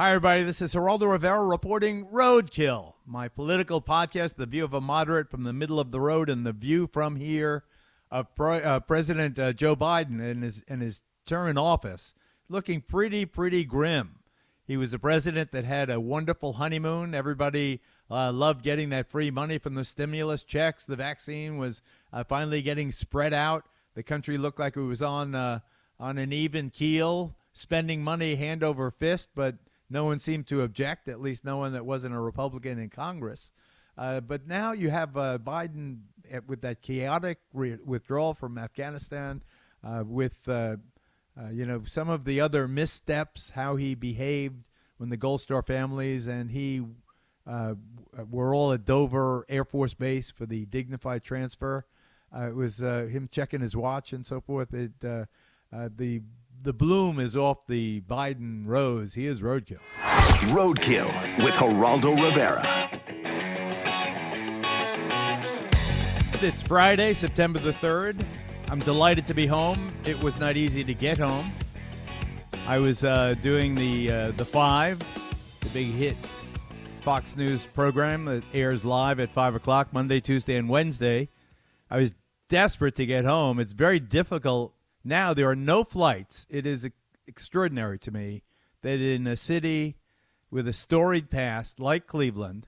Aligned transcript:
Hi, 0.00 0.12
everybody. 0.12 0.44
This 0.44 0.62
is 0.62 0.72
Geraldo 0.72 1.12
Rivera 1.12 1.44
reporting 1.44 2.06
Roadkill, 2.06 2.94
my 3.04 3.28
political 3.28 3.82
podcast, 3.82 4.36
The 4.36 4.46
View 4.46 4.64
of 4.64 4.72
a 4.72 4.80
Moderate 4.80 5.30
from 5.30 5.44
the 5.44 5.52
Middle 5.52 5.78
of 5.78 5.90
the 5.90 6.00
Road 6.00 6.30
and 6.30 6.46
the 6.46 6.54
View 6.54 6.86
from 6.86 7.16
Here 7.16 7.64
of 8.10 8.28
uh, 8.40 8.80
President 8.80 9.38
uh, 9.38 9.52
Joe 9.52 9.76
Biden 9.76 10.18
and 10.18 10.42
his, 10.42 10.64
and 10.66 10.80
his 10.80 11.02
term 11.26 11.48
in 11.48 11.58
office. 11.58 12.14
Looking 12.48 12.80
pretty, 12.80 13.26
pretty 13.26 13.62
grim. 13.62 14.20
He 14.66 14.78
was 14.78 14.94
a 14.94 14.98
president 14.98 15.52
that 15.52 15.66
had 15.66 15.90
a 15.90 16.00
wonderful 16.00 16.54
honeymoon. 16.54 17.14
Everybody 17.14 17.82
uh, 18.10 18.32
loved 18.32 18.62
getting 18.62 18.88
that 18.88 19.10
free 19.10 19.30
money 19.30 19.58
from 19.58 19.74
the 19.74 19.84
stimulus 19.84 20.42
checks. 20.42 20.86
The 20.86 20.96
vaccine 20.96 21.58
was 21.58 21.82
uh, 22.10 22.24
finally 22.24 22.62
getting 22.62 22.90
spread 22.90 23.34
out. 23.34 23.66
The 23.94 24.02
country 24.02 24.38
looked 24.38 24.60
like 24.60 24.78
it 24.78 24.80
was 24.80 25.02
on 25.02 25.34
uh, 25.34 25.60
on 25.98 26.16
an 26.16 26.32
even 26.32 26.70
keel, 26.70 27.36
spending 27.52 28.02
money 28.02 28.36
hand 28.36 28.64
over 28.64 28.90
fist, 28.90 29.28
but 29.34 29.56
no 29.90 30.04
one 30.04 30.18
seemed 30.18 30.46
to 30.48 30.62
object. 30.62 31.08
At 31.08 31.20
least 31.20 31.44
no 31.44 31.58
one 31.58 31.72
that 31.72 31.84
wasn't 31.84 32.14
a 32.14 32.20
Republican 32.20 32.78
in 32.78 32.88
Congress. 32.88 33.50
Uh, 33.98 34.20
but 34.20 34.46
now 34.46 34.72
you 34.72 34.88
have 34.88 35.16
uh, 35.16 35.38
Biden 35.38 36.00
uh, 36.32 36.40
with 36.46 36.62
that 36.62 36.80
chaotic 36.80 37.38
re- 37.52 37.78
withdrawal 37.84 38.32
from 38.32 38.56
Afghanistan, 38.56 39.42
with 40.04 40.38
you 40.46 41.66
know 41.66 41.82
some 41.86 42.08
of 42.08 42.24
the 42.24 42.40
other 42.40 42.68
missteps, 42.68 43.50
how 43.50 43.76
he 43.76 43.94
behaved 43.94 44.64
when 44.98 45.10
the 45.10 45.16
Gold 45.16 45.40
Star 45.40 45.62
families 45.62 46.28
and 46.28 46.50
he 46.50 46.82
uh, 47.46 47.74
we're 48.30 48.54
all 48.54 48.72
at 48.72 48.84
Dover 48.84 49.44
Air 49.48 49.64
Force 49.64 49.94
Base 49.94 50.30
for 50.30 50.46
the 50.46 50.66
dignified 50.66 51.24
transfer. 51.24 51.86
Uh, 52.34 52.48
it 52.48 52.54
was 52.54 52.82
uh, 52.82 53.08
him 53.10 53.28
checking 53.30 53.60
his 53.60 53.74
watch 53.74 54.12
and 54.12 54.24
so 54.24 54.40
forth. 54.40 54.72
It, 54.72 54.92
uh, 55.04 55.24
uh, 55.72 55.88
the 55.96 56.22
the 56.62 56.72
bloom 56.72 57.18
is 57.18 57.36
off 57.36 57.66
the 57.66 58.02
Biden 58.02 58.66
rose. 58.66 59.14
He 59.14 59.26
is 59.26 59.40
roadkill. 59.40 59.78
Roadkill 60.50 61.08
with 61.42 61.54
Geraldo 61.54 62.14
Rivera. 62.22 62.90
It's 66.42 66.62
Friday, 66.62 67.14
September 67.14 67.58
the 67.58 67.72
3rd. 67.72 68.24
I'm 68.68 68.80
delighted 68.80 69.26
to 69.26 69.34
be 69.34 69.46
home. 69.46 69.92
It 70.04 70.22
was 70.22 70.38
not 70.38 70.56
easy 70.56 70.84
to 70.84 70.94
get 70.94 71.18
home. 71.18 71.50
I 72.66 72.78
was 72.78 73.04
uh, 73.04 73.34
doing 73.42 73.74
the 73.74 74.10
uh, 74.10 74.30
the 74.32 74.44
five, 74.44 74.98
the 75.60 75.68
big 75.70 75.88
hit 75.88 76.16
Fox 77.02 77.36
News 77.36 77.64
program 77.64 78.26
that 78.26 78.44
airs 78.52 78.84
live 78.84 79.18
at 79.18 79.32
5 79.32 79.54
o'clock 79.54 79.92
Monday, 79.92 80.20
Tuesday, 80.20 80.56
and 80.56 80.68
Wednesday. 80.68 81.28
I 81.90 81.96
was 81.96 82.14
desperate 82.48 82.96
to 82.96 83.06
get 83.06 83.24
home. 83.24 83.58
It's 83.58 83.72
very 83.72 83.98
difficult 83.98 84.74
now. 85.04 85.34
There 85.34 85.48
are 85.48 85.56
no 85.56 85.84
flights. 85.84 86.46
It 86.50 86.66
is 86.66 86.88
extraordinary 87.26 87.98
to 88.00 88.10
me 88.10 88.42
that 88.82 89.00
in 89.00 89.26
a 89.26 89.36
city 89.36 89.96
with 90.50 90.66
a 90.66 90.72
storied 90.72 91.30
past 91.30 91.78
like 91.78 92.06
Cleveland, 92.06 92.66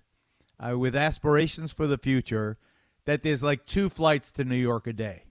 uh, 0.61 0.79
with 0.79 0.95
aspirations 0.95 1.73
for 1.73 1.87
the 1.87 1.99
future, 1.99 2.59
that 3.05 3.23
there's 3.23 3.43
like 3.43 3.67
two 3.67 3.89
flights 3.89 4.31
to 4.33 4.45
New 4.45 4.57
York 4.57 4.87
a 4.87 4.93
day. 4.93 5.25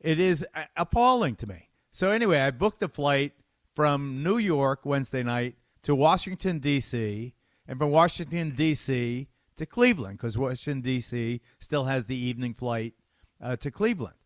It 0.00 0.18
is 0.18 0.44
appalling 0.76 1.36
to 1.36 1.46
me. 1.46 1.68
So, 1.92 2.10
anyway, 2.10 2.40
I 2.40 2.50
booked 2.50 2.82
a 2.82 2.88
flight 2.88 3.34
from 3.76 4.22
New 4.22 4.38
York 4.38 4.84
Wednesday 4.84 5.22
night 5.22 5.54
to 5.82 5.94
Washington, 5.94 6.58
D.C 6.58 7.34
and 7.66 7.78
from 7.78 7.90
Washington, 7.90 8.50
D.C. 8.50 9.28
to 9.56 9.66
Cleveland, 9.66 10.18
because 10.18 10.36
Washington, 10.36 10.82
D.C. 10.82 11.40
still 11.58 11.84
has 11.84 12.04
the 12.04 12.16
evening 12.16 12.54
flight 12.54 12.94
uh, 13.40 13.56
to 13.56 13.70
Cleveland. 13.70 14.16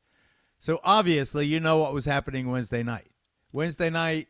So 0.67 0.81
obviously, 0.83 1.47
you 1.47 1.61
know 1.61 1.79
what 1.79 1.95
was 1.95 2.07
happening 2.07 2.51
Wednesday 2.51 2.83
night. 2.83 3.07
Wednesday 3.53 3.89
night 3.89 4.27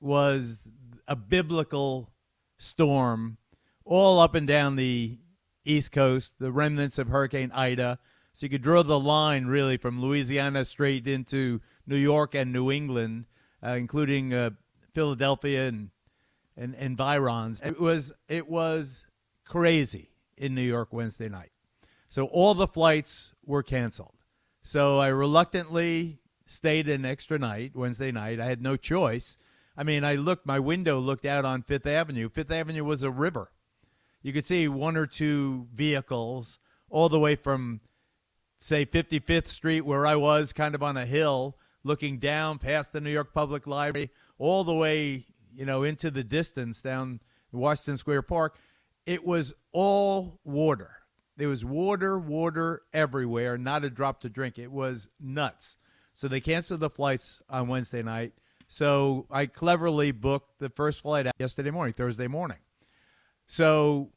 was 0.00 0.66
a 1.06 1.14
biblical 1.14 2.10
storm 2.58 3.36
all 3.84 4.18
up 4.18 4.34
and 4.34 4.48
down 4.48 4.74
the 4.74 5.16
East 5.64 5.92
Coast, 5.92 6.32
the 6.40 6.50
remnants 6.50 6.98
of 6.98 7.06
Hurricane 7.06 7.52
Ida. 7.52 8.00
So 8.32 8.46
you 8.46 8.50
could 8.50 8.62
draw 8.62 8.82
the 8.82 8.98
line 8.98 9.46
really 9.46 9.76
from 9.76 10.02
Louisiana 10.02 10.64
straight 10.64 11.06
into 11.06 11.60
New 11.86 11.94
York 11.94 12.34
and 12.34 12.52
New 12.52 12.72
England, 12.72 13.26
uh, 13.64 13.74
including 13.74 14.34
uh, 14.34 14.50
Philadelphia 14.92 15.68
and 15.68 15.90
and 16.56 16.74
environs. 16.74 17.60
It 17.64 17.78
was 17.78 18.12
it 18.28 18.48
was 18.48 19.06
crazy 19.44 20.10
in 20.36 20.52
New 20.52 20.62
York 20.62 20.92
Wednesday 20.92 21.28
night. 21.28 21.52
So 22.08 22.26
all 22.26 22.56
the 22.56 22.66
flights 22.66 23.34
were 23.44 23.62
canceled. 23.62 24.15
So 24.66 24.98
I 24.98 25.08
reluctantly 25.08 26.18
stayed 26.44 26.88
an 26.88 27.04
extra 27.04 27.38
night 27.38 27.76
Wednesday 27.76 28.10
night. 28.10 28.40
I 28.40 28.46
had 28.46 28.60
no 28.60 28.76
choice. 28.76 29.38
I 29.76 29.84
mean, 29.84 30.02
I 30.02 30.16
looked 30.16 30.44
my 30.44 30.58
window 30.58 30.98
looked 30.98 31.24
out 31.24 31.44
on 31.44 31.62
5th 31.62 31.86
Avenue. 31.86 32.28
5th 32.28 32.50
Avenue 32.50 32.82
was 32.82 33.04
a 33.04 33.10
river. 33.12 33.52
You 34.22 34.32
could 34.32 34.44
see 34.44 34.66
one 34.66 34.96
or 34.96 35.06
two 35.06 35.68
vehicles 35.72 36.58
all 36.90 37.08
the 37.08 37.20
way 37.20 37.36
from 37.36 37.80
say 38.58 38.84
55th 38.84 39.46
Street 39.46 39.82
where 39.82 40.04
I 40.04 40.16
was 40.16 40.52
kind 40.52 40.74
of 40.74 40.82
on 40.82 40.96
a 40.96 41.06
hill 41.06 41.56
looking 41.84 42.18
down 42.18 42.58
past 42.58 42.92
the 42.92 43.00
New 43.00 43.12
York 43.12 43.32
Public 43.32 43.68
Library 43.68 44.10
all 44.36 44.64
the 44.64 44.74
way 44.74 45.26
you 45.54 45.64
know, 45.64 45.84
into 45.84 46.10
the 46.10 46.24
distance 46.24 46.82
down 46.82 47.20
Washington 47.52 47.98
Square 47.98 48.22
Park, 48.22 48.58
it 49.06 49.24
was 49.24 49.54
all 49.70 50.40
water. 50.42 50.95
There 51.36 51.48
was 51.48 51.64
water, 51.64 52.18
water 52.18 52.82
everywhere, 52.92 53.58
not 53.58 53.84
a 53.84 53.90
drop 53.90 54.20
to 54.22 54.28
drink. 54.28 54.58
It 54.58 54.72
was 54.72 55.08
nuts. 55.20 55.78
So 56.14 56.28
they 56.28 56.40
canceled 56.40 56.80
the 56.80 56.88
flights 56.88 57.42
on 57.50 57.68
Wednesday 57.68 58.02
night. 58.02 58.32
So 58.68 59.26
I 59.30 59.46
cleverly 59.46 60.12
booked 60.12 60.58
the 60.58 60.70
first 60.70 61.02
flight 61.02 61.26
yesterday 61.38 61.70
morning, 61.70 61.92
Thursday 61.92 62.26
morning. 62.26 62.58
So 63.46 64.12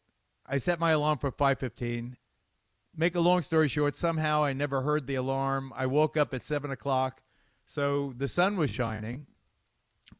I 0.45 0.57
set 0.57 0.79
my 0.79 0.91
alarm 0.91 1.19
for 1.19 1.31
5:15. 1.31 2.15
Make 2.95 3.15
a 3.15 3.19
long 3.19 3.41
story 3.41 3.67
short, 3.67 3.95
somehow 3.95 4.43
I 4.43 4.53
never 4.53 4.81
heard 4.81 5.05
the 5.05 5.15
alarm. 5.15 5.71
I 5.75 5.85
woke 5.85 6.17
up 6.17 6.33
at 6.33 6.43
seven 6.43 6.71
o'clock, 6.71 7.21
so 7.65 8.13
the 8.17 8.27
sun 8.27 8.57
was 8.57 8.71
shining. 8.71 9.27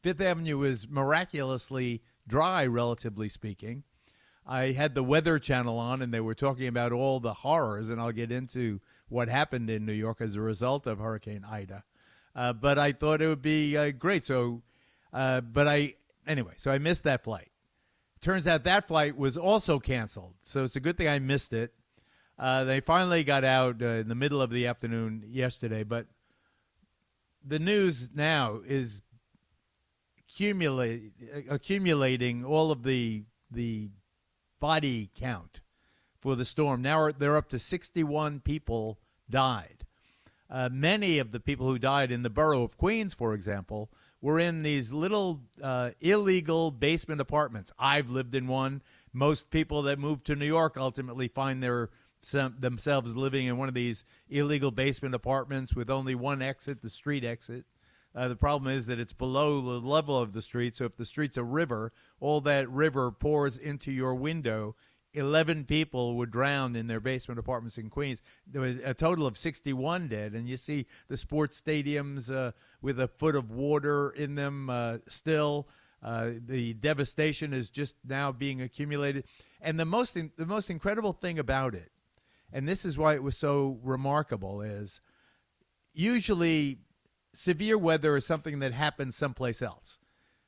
Fifth 0.02 0.20
Avenue 0.20 0.58
was 0.58 0.88
miraculously 0.88 2.02
dry, 2.28 2.64
relatively 2.66 3.28
speaking. 3.28 3.82
I 4.50 4.72
had 4.72 4.96
the 4.96 5.04
Weather 5.04 5.38
Channel 5.38 5.78
on, 5.78 6.02
and 6.02 6.12
they 6.12 6.18
were 6.18 6.34
talking 6.34 6.66
about 6.66 6.90
all 6.90 7.20
the 7.20 7.32
horrors, 7.32 7.88
and 7.88 8.00
I'll 8.00 8.10
get 8.10 8.32
into 8.32 8.80
what 9.08 9.28
happened 9.28 9.70
in 9.70 9.86
New 9.86 9.92
York 9.92 10.20
as 10.20 10.34
a 10.34 10.40
result 10.40 10.88
of 10.88 10.98
Hurricane 10.98 11.44
Ida. 11.48 11.84
Uh, 12.34 12.52
but 12.52 12.76
I 12.76 12.90
thought 12.90 13.22
it 13.22 13.28
would 13.28 13.42
be 13.42 13.76
uh, 13.76 13.92
great. 13.92 14.24
So, 14.24 14.62
uh, 15.12 15.40
but 15.40 15.68
I 15.68 15.94
anyway, 16.26 16.54
so 16.56 16.72
I 16.72 16.78
missed 16.78 17.04
that 17.04 17.22
flight. 17.22 17.52
Turns 18.20 18.48
out 18.48 18.64
that 18.64 18.88
flight 18.88 19.16
was 19.16 19.36
also 19.36 19.78
canceled. 19.78 20.34
So 20.42 20.64
it's 20.64 20.74
a 20.74 20.80
good 20.80 20.96
thing 20.96 21.06
I 21.06 21.20
missed 21.20 21.52
it. 21.52 21.72
Uh, 22.36 22.64
they 22.64 22.80
finally 22.80 23.22
got 23.22 23.44
out 23.44 23.80
uh, 23.80 23.86
in 23.86 24.08
the 24.08 24.16
middle 24.16 24.42
of 24.42 24.50
the 24.50 24.66
afternoon 24.66 25.22
yesterday, 25.28 25.84
but 25.84 26.06
the 27.46 27.60
news 27.60 28.10
now 28.14 28.62
is 28.66 29.02
accumulating 31.48 32.44
all 32.44 32.72
of 32.72 32.82
the 32.82 33.24
the 33.52 33.90
body 34.60 35.10
count 35.14 35.60
for 36.20 36.36
the 36.36 36.44
storm. 36.44 36.82
Now 36.82 37.10
they're 37.10 37.36
up 37.36 37.48
to 37.50 37.58
61 37.58 38.40
people 38.40 38.98
died. 39.28 39.86
Uh, 40.48 40.68
many 40.70 41.18
of 41.18 41.30
the 41.32 41.40
people 41.40 41.66
who 41.66 41.78
died 41.78 42.10
in 42.10 42.22
the 42.22 42.30
borough 42.30 42.62
of 42.62 42.76
Queens, 42.76 43.14
for 43.14 43.34
example, 43.34 43.90
were 44.20 44.38
in 44.38 44.62
these 44.62 44.92
little 44.92 45.40
uh, 45.62 45.90
illegal 46.00 46.70
basement 46.70 47.20
apartments. 47.20 47.72
I've 47.78 48.10
lived 48.10 48.34
in 48.34 48.46
one. 48.46 48.82
Most 49.12 49.50
people 49.50 49.82
that 49.82 49.98
move 49.98 50.24
to 50.24 50.36
New 50.36 50.46
York 50.46 50.76
ultimately 50.76 51.28
find 51.28 51.62
their 51.62 51.90
themselves 52.58 53.16
living 53.16 53.46
in 53.46 53.56
one 53.56 53.68
of 53.68 53.74
these 53.74 54.04
illegal 54.28 54.70
basement 54.70 55.14
apartments 55.14 55.74
with 55.74 55.88
only 55.88 56.14
one 56.14 56.42
exit, 56.42 56.82
the 56.82 56.90
street 56.90 57.24
exit. 57.24 57.64
Uh, 58.14 58.28
the 58.28 58.36
problem 58.36 58.72
is 58.72 58.86
that 58.86 58.98
it's 58.98 59.12
below 59.12 59.60
the 59.60 59.86
level 59.86 60.18
of 60.18 60.32
the 60.32 60.42
street. 60.42 60.76
So 60.76 60.84
if 60.84 60.96
the 60.96 61.04
street's 61.04 61.36
a 61.36 61.44
river, 61.44 61.92
all 62.18 62.40
that 62.42 62.68
river 62.70 63.10
pours 63.10 63.56
into 63.56 63.92
your 63.92 64.14
window. 64.14 64.74
11 65.14 65.64
people 65.64 66.16
were 66.16 66.26
drowned 66.26 66.76
in 66.76 66.86
their 66.86 67.00
basement 67.00 67.38
apartments 67.38 67.78
in 67.78 67.90
Queens. 67.90 68.22
There 68.46 68.62
a 68.62 68.94
total 68.94 69.26
of 69.26 69.36
61 69.38 70.08
dead. 70.08 70.34
And 70.34 70.48
you 70.48 70.56
see 70.56 70.86
the 71.08 71.16
sports 71.16 71.60
stadiums 71.60 72.34
uh, 72.34 72.52
with 72.82 73.00
a 73.00 73.08
foot 73.08 73.36
of 73.36 73.50
water 73.50 74.10
in 74.10 74.34
them 74.34 74.70
uh, 74.70 74.98
still. 75.08 75.68
Uh, 76.02 76.30
the 76.46 76.74
devastation 76.74 77.52
is 77.52 77.68
just 77.68 77.94
now 78.06 78.32
being 78.32 78.62
accumulated, 78.62 79.24
and 79.60 79.78
the 79.78 79.84
most 79.84 80.16
in, 80.16 80.30
the 80.38 80.46
most 80.46 80.70
incredible 80.70 81.12
thing 81.12 81.38
about 81.38 81.74
it, 81.74 81.92
and 82.52 82.66
this 82.66 82.86
is 82.86 82.96
why 82.96 83.14
it 83.14 83.22
was 83.22 83.36
so 83.36 83.78
remarkable, 83.82 84.62
is 84.62 85.02
usually 85.92 86.78
severe 87.34 87.78
weather 87.78 88.16
is 88.16 88.26
something 88.26 88.60
that 88.60 88.72
happens 88.72 89.16
someplace 89.16 89.62
else. 89.62 89.98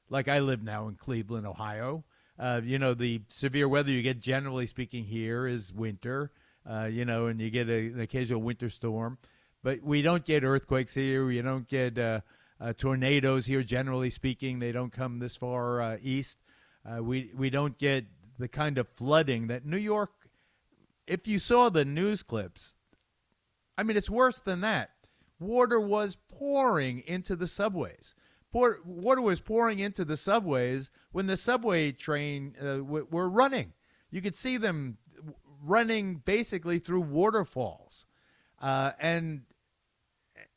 Like 0.08 0.29
I 0.29 0.40
live 0.40 0.62
now 0.62 0.88
in 0.88 0.94
Cleveland, 0.96 1.46
Ohio. 1.46 2.05
Uh, 2.38 2.61
you 2.62 2.79
know, 2.79 2.94
the 2.94 3.23
severe 3.29 3.69
weather 3.69 3.90
you 3.90 4.02
get, 4.02 4.20
generally 4.20 4.67
speaking, 4.67 5.05
here 5.05 5.46
is 5.46 5.73
winter. 5.73 6.32
Uh, 6.69 6.84
you 6.84 7.05
know, 7.05 7.26
and 7.26 7.40
you 7.40 7.50
get 7.50 7.69
a, 7.69 7.87
an 7.87 8.00
occasional 8.00 8.40
winter 8.40 8.70
storm, 8.70 9.19
but 9.62 9.82
we 9.82 10.00
don't 10.00 10.25
get 10.25 10.44
earthquakes 10.44 10.94
here. 10.94 11.26
We 11.26 11.43
don't 11.43 11.67
get 11.67 11.99
uh, 11.99 12.20
uh, 12.61 12.73
tornadoes 12.75 13.46
here, 13.46 13.64
generally 13.64 14.11
speaking. 14.11 14.58
They 14.58 14.70
don't 14.70 14.93
come 14.93 15.19
this 15.19 15.37
far 15.37 15.82
uh, 15.82 15.96
east. 16.00 16.38
Uh, 16.84 17.02
we 17.02 17.32
we 17.37 17.50
don't 17.50 17.76
get 17.79 18.06
the 18.38 18.49
kind 18.49 18.79
of 18.79 18.88
flooding 18.88 19.49
that 19.49 19.67
New 19.67 19.76
York. 19.76 20.11
If 21.06 21.26
you 21.26 21.40
saw 21.40 21.69
the 21.69 21.84
news 21.84 22.23
clips, 22.23 22.76
I 23.76 23.82
mean, 23.82 23.96
it's 23.96 24.11
worse 24.11 24.38
than 24.38 24.61
that. 24.61 24.90
Water 25.43 25.81
was 25.81 26.17
pouring 26.39 27.03
into 27.06 27.37
the 27.37 27.47
subways. 27.47 28.15
Pour, 28.53 28.79
water 28.85 29.23
was 29.23 29.41
pouring 29.41 29.79
into 29.79 30.05
the 30.05 30.17
subways 30.17 30.91
when 31.11 31.27
the 31.27 31.37
subway 31.37 31.91
train 31.91 32.55
uh, 32.61 32.77
w- 32.77 33.06
were 33.11 33.29
running. 33.29 33.73
You 34.11 34.21
could 34.21 34.35
see 34.35 34.59
them 34.59 34.99
running 35.65 36.17
basically 36.17 36.79
through 36.79 37.00
waterfalls, 37.00 38.06
uh, 38.61 38.93
and 39.00 39.43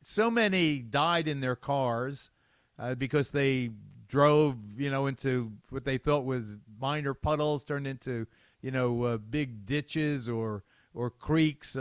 so 0.01 0.29
many 0.29 0.79
died 0.79 1.27
in 1.27 1.39
their 1.39 1.55
cars 1.55 2.31
uh, 2.77 2.95
because 2.95 3.31
they 3.31 3.71
drove, 4.07 4.57
you 4.77 4.91
know, 4.91 5.07
into 5.07 5.51
what 5.69 5.85
they 5.85 5.97
thought 5.97 6.25
was 6.25 6.57
minor 6.79 7.13
puddles 7.13 7.63
turned 7.63 7.87
into, 7.87 8.27
you 8.61 8.71
know, 8.71 9.03
uh, 9.03 9.17
big 9.17 9.65
ditches 9.65 10.29
or 10.29 10.63
or 10.93 11.09
creeks. 11.09 11.75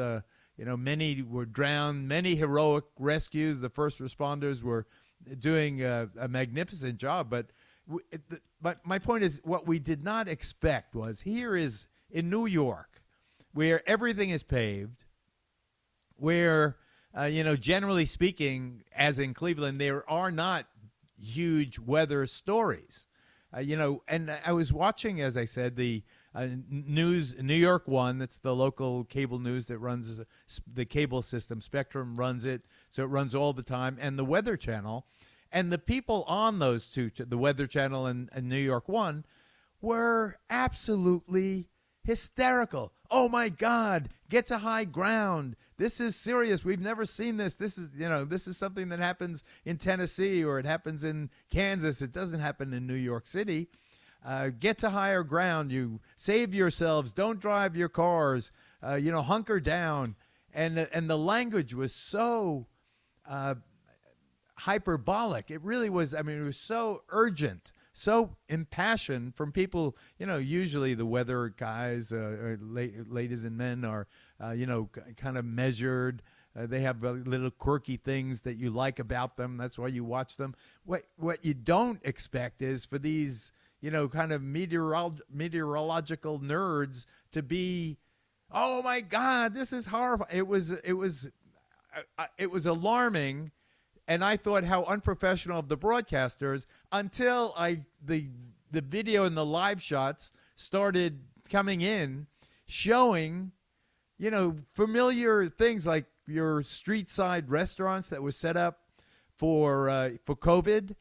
You 0.56 0.64
know, 0.64 0.76
many 0.76 1.22
were 1.22 1.46
drowned. 1.46 2.08
Many 2.08 2.36
heroic 2.36 2.84
rescues. 2.98 3.60
The 3.60 3.70
first 3.70 4.00
responders 4.00 4.62
were 4.62 4.86
doing 5.38 5.82
a, 5.82 6.08
a 6.18 6.28
magnificent 6.28 6.98
job. 6.98 7.30
But, 7.30 7.46
but 8.60 8.86
my 8.86 8.98
point 8.98 9.24
is, 9.24 9.40
what 9.44 9.66
we 9.66 9.78
did 9.78 10.02
not 10.02 10.28
expect 10.28 10.94
was 10.94 11.20
here 11.20 11.56
is 11.56 11.86
in 12.10 12.30
New 12.30 12.46
York, 12.46 13.02
where 13.52 13.88
everything 13.88 14.30
is 14.30 14.42
paved, 14.42 15.04
where 16.16 16.76
uh, 17.16 17.24
you 17.24 17.44
know, 17.44 17.56
generally 17.56 18.06
speaking, 18.06 18.82
as 18.94 19.18
in 19.18 19.34
Cleveland, 19.34 19.80
there 19.80 20.08
are 20.10 20.32
not 20.32 20.66
huge 21.20 21.78
weather 21.78 22.26
stories. 22.26 23.06
Uh, 23.54 23.60
you 23.60 23.76
know, 23.76 24.02
and 24.08 24.36
I 24.44 24.52
was 24.52 24.72
watching, 24.72 25.20
as 25.20 25.36
I 25.36 25.44
said, 25.44 25.76
the 25.76 26.02
uh, 26.34 26.48
news, 26.68 27.40
New 27.40 27.54
York 27.54 27.86
One. 27.86 28.18
That's 28.18 28.38
the 28.38 28.54
local 28.54 29.04
cable 29.04 29.38
news 29.38 29.66
that 29.66 29.78
runs 29.78 30.20
the 30.72 30.84
cable 30.84 31.22
system. 31.22 31.60
Spectrum 31.60 32.16
runs 32.16 32.44
it, 32.44 32.62
so 32.90 33.04
it 33.04 33.08
runs 33.08 33.34
all 33.34 33.52
the 33.52 33.62
time, 33.62 33.96
and 34.00 34.18
the 34.18 34.24
Weather 34.24 34.56
Channel. 34.56 35.06
And 35.52 35.70
the 35.72 35.78
people 35.78 36.24
on 36.26 36.58
those 36.58 36.90
two, 36.90 37.12
the 37.16 37.38
Weather 37.38 37.68
Channel 37.68 38.06
and, 38.06 38.28
and 38.32 38.48
New 38.48 38.56
York 38.56 38.88
One, 38.88 39.24
were 39.80 40.36
absolutely 40.50 41.68
hysterical. 42.02 42.92
Oh 43.10 43.28
my 43.28 43.48
God, 43.48 44.08
get 44.28 44.46
to 44.46 44.58
high 44.58 44.84
ground. 44.84 45.56
This 45.76 46.00
is 46.00 46.16
serious. 46.16 46.64
We've 46.64 46.80
never 46.80 47.04
seen 47.06 47.36
this. 47.36 47.54
This 47.54 47.78
is, 47.78 47.88
you 47.96 48.08
know, 48.08 48.24
this 48.24 48.46
is 48.46 48.56
something 48.56 48.88
that 48.90 48.98
happens 48.98 49.42
in 49.64 49.76
Tennessee 49.76 50.44
or 50.44 50.58
it 50.58 50.66
happens 50.66 51.04
in 51.04 51.30
Kansas. 51.50 52.02
It 52.02 52.12
doesn't 52.12 52.40
happen 52.40 52.72
in 52.72 52.86
New 52.86 52.94
York 52.94 53.26
City. 53.26 53.68
Uh, 54.24 54.50
get 54.58 54.78
to 54.78 54.90
higher 54.90 55.22
ground. 55.22 55.70
You 55.70 56.00
save 56.16 56.54
yourselves. 56.54 57.12
Don't 57.12 57.40
drive 57.40 57.76
your 57.76 57.88
cars. 57.88 58.52
Uh, 58.82 58.94
you 58.94 59.12
know, 59.12 59.22
hunker 59.22 59.60
down. 59.60 60.16
And 60.52 60.78
and 60.78 61.10
the 61.10 61.18
language 61.18 61.74
was 61.74 61.94
so 61.94 62.66
uh, 63.28 63.56
hyperbolic. 64.54 65.50
It 65.50 65.62
really 65.62 65.90
was. 65.90 66.14
I 66.14 66.22
mean, 66.22 66.40
it 66.40 66.44
was 66.44 66.56
so 66.56 67.02
urgent 67.08 67.72
so 67.94 68.36
impassioned 68.48 69.34
from 69.34 69.52
people. 69.52 69.96
You 70.18 70.26
know, 70.26 70.36
usually 70.36 70.94
the 70.94 71.06
weather 71.06 71.54
guys, 71.56 72.12
uh, 72.12 72.56
ladies 72.60 73.44
and 73.44 73.56
men, 73.56 73.84
are 73.84 74.06
uh, 74.42 74.50
you 74.50 74.66
know 74.66 74.90
kind 75.16 75.38
of 75.38 75.44
measured. 75.44 76.22
Uh, 76.56 76.66
they 76.66 76.80
have 76.80 77.02
little 77.02 77.50
quirky 77.50 77.96
things 77.96 78.42
that 78.42 78.56
you 78.56 78.70
like 78.70 78.98
about 78.98 79.36
them. 79.36 79.56
That's 79.56 79.78
why 79.78 79.88
you 79.88 80.04
watch 80.04 80.36
them. 80.36 80.54
What 80.84 81.04
what 81.16 81.44
you 81.44 81.54
don't 81.54 82.00
expect 82.04 82.60
is 82.60 82.84
for 82.84 82.98
these 82.98 83.52
you 83.84 83.90
know 83.90 84.08
kind 84.08 84.32
of 84.32 84.40
meteorolo- 84.40 85.20
meteorological 85.30 86.40
nerds 86.40 87.04
to 87.32 87.42
be, 87.42 87.98
oh 88.50 88.82
my 88.82 89.02
God, 89.02 89.54
this 89.54 89.74
is 89.74 89.84
horrible. 89.84 90.24
It 90.32 90.46
was 90.46 90.72
it 90.72 90.94
was 90.94 91.30
uh, 91.94 92.00
uh, 92.18 92.26
it 92.38 92.50
was 92.50 92.64
alarming 92.64 93.50
and 94.08 94.24
I 94.24 94.38
thought 94.38 94.64
how 94.64 94.84
unprofessional 94.84 95.58
of 95.58 95.68
the 95.68 95.76
broadcasters 95.76 96.66
until 96.92 97.52
I 97.58 97.80
the 98.02 98.28
the 98.70 98.80
video 98.80 99.24
and 99.24 99.36
the 99.36 99.44
live 99.44 99.82
shots 99.82 100.32
started 100.56 101.20
coming 101.50 101.82
in 101.82 102.26
showing 102.64 103.52
you 104.16 104.30
know 104.30 104.56
familiar 104.72 105.50
things 105.50 105.86
like 105.86 106.06
your 106.26 106.62
street 106.62 107.10
side 107.10 107.50
restaurants 107.50 108.08
that 108.08 108.22
was 108.22 108.34
set 108.34 108.56
up 108.56 108.78
for 109.36 109.90
uh, 109.90 110.10
for 110.24 110.34
COVID, 110.34 110.94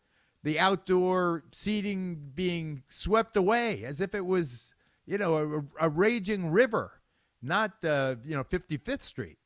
the 0.44 0.60
outdoor 0.60 1.44
seating 1.54 2.32
being 2.36 2.84
swept 2.88 3.38
away 3.38 3.84
as 3.86 4.02
if 4.02 4.14
it 4.14 4.26
was 4.26 4.76
you 5.06 5.18
know 5.18 5.66
a, 5.80 5.86
a 5.88 5.90
raging 5.90 6.52
river, 6.52 7.02
not 7.42 7.84
uh, 7.84 8.16
you 8.24 8.36
know 8.36 8.44
55th 8.44 9.04
Street. 9.04 9.38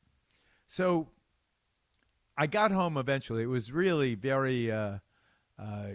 So 0.66 1.08
I 2.38 2.46
got 2.46 2.70
home 2.70 2.96
eventually. 2.96 3.42
It 3.42 3.48
was 3.48 3.72
really 3.72 4.14
very, 4.14 4.70
uh, 4.70 4.98
uh, 5.58 5.86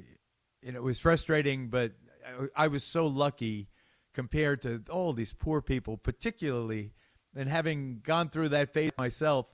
you 0.61 0.73
know, 0.73 0.79
it 0.79 0.83
was 0.83 0.99
frustrating, 0.99 1.69
but 1.69 1.93
I, 2.27 2.65
I, 2.65 2.67
was 2.67 2.83
so 2.83 3.07
lucky 3.07 3.69
compared 4.13 4.61
to 4.63 4.83
all 4.89 5.13
these 5.13 5.31
poor 5.31 5.61
people, 5.61 5.95
particularly, 5.95 6.91
and 7.33 7.47
having 7.47 8.01
gone 8.03 8.29
through 8.29 8.49
that 8.49 8.73
phase 8.73 8.91
myself, 8.97 9.45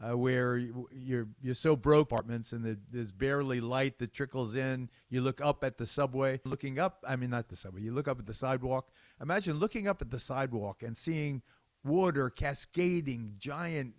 uh, 0.00 0.16
where 0.16 0.56
you're 0.56 1.26
you're 1.42 1.54
so 1.54 1.74
broke 1.74 2.12
apartments 2.12 2.52
and 2.52 2.64
the, 2.64 2.78
there's 2.90 3.10
barely 3.10 3.60
light 3.60 3.98
that 3.98 4.12
trickles 4.12 4.54
in. 4.54 4.88
You 5.10 5.20
look 5.20 5.40
up 5.40 5.64
at 5.64 5.76
the 5.76 5.86
subway, 5.86 6.40
looking 6.44 6.78
up. 6.78 7.04
I 7.06 7.16
mean, 7.16 7.30
not 7.30 7.48
the 7.48 7.56
subway. 7.56 7.82
You 7.82 7.92
look 7.92 8.08
up 8.08 8.18
at 8.18 8.26
the 8.26 8.34
sidewalk. 8.34 8.90
Imagine 9.20 9.58
looking 9.58 9.88
up 9.88 10.00
at 10.00 10.10
the 10.10 10.20
sidewalk 10.20 10.82
and 10.82 10.96
seeing 10.96 11.42
water 11.84 12.30
cascading, 12.30 13.34
giant 13.38 13.94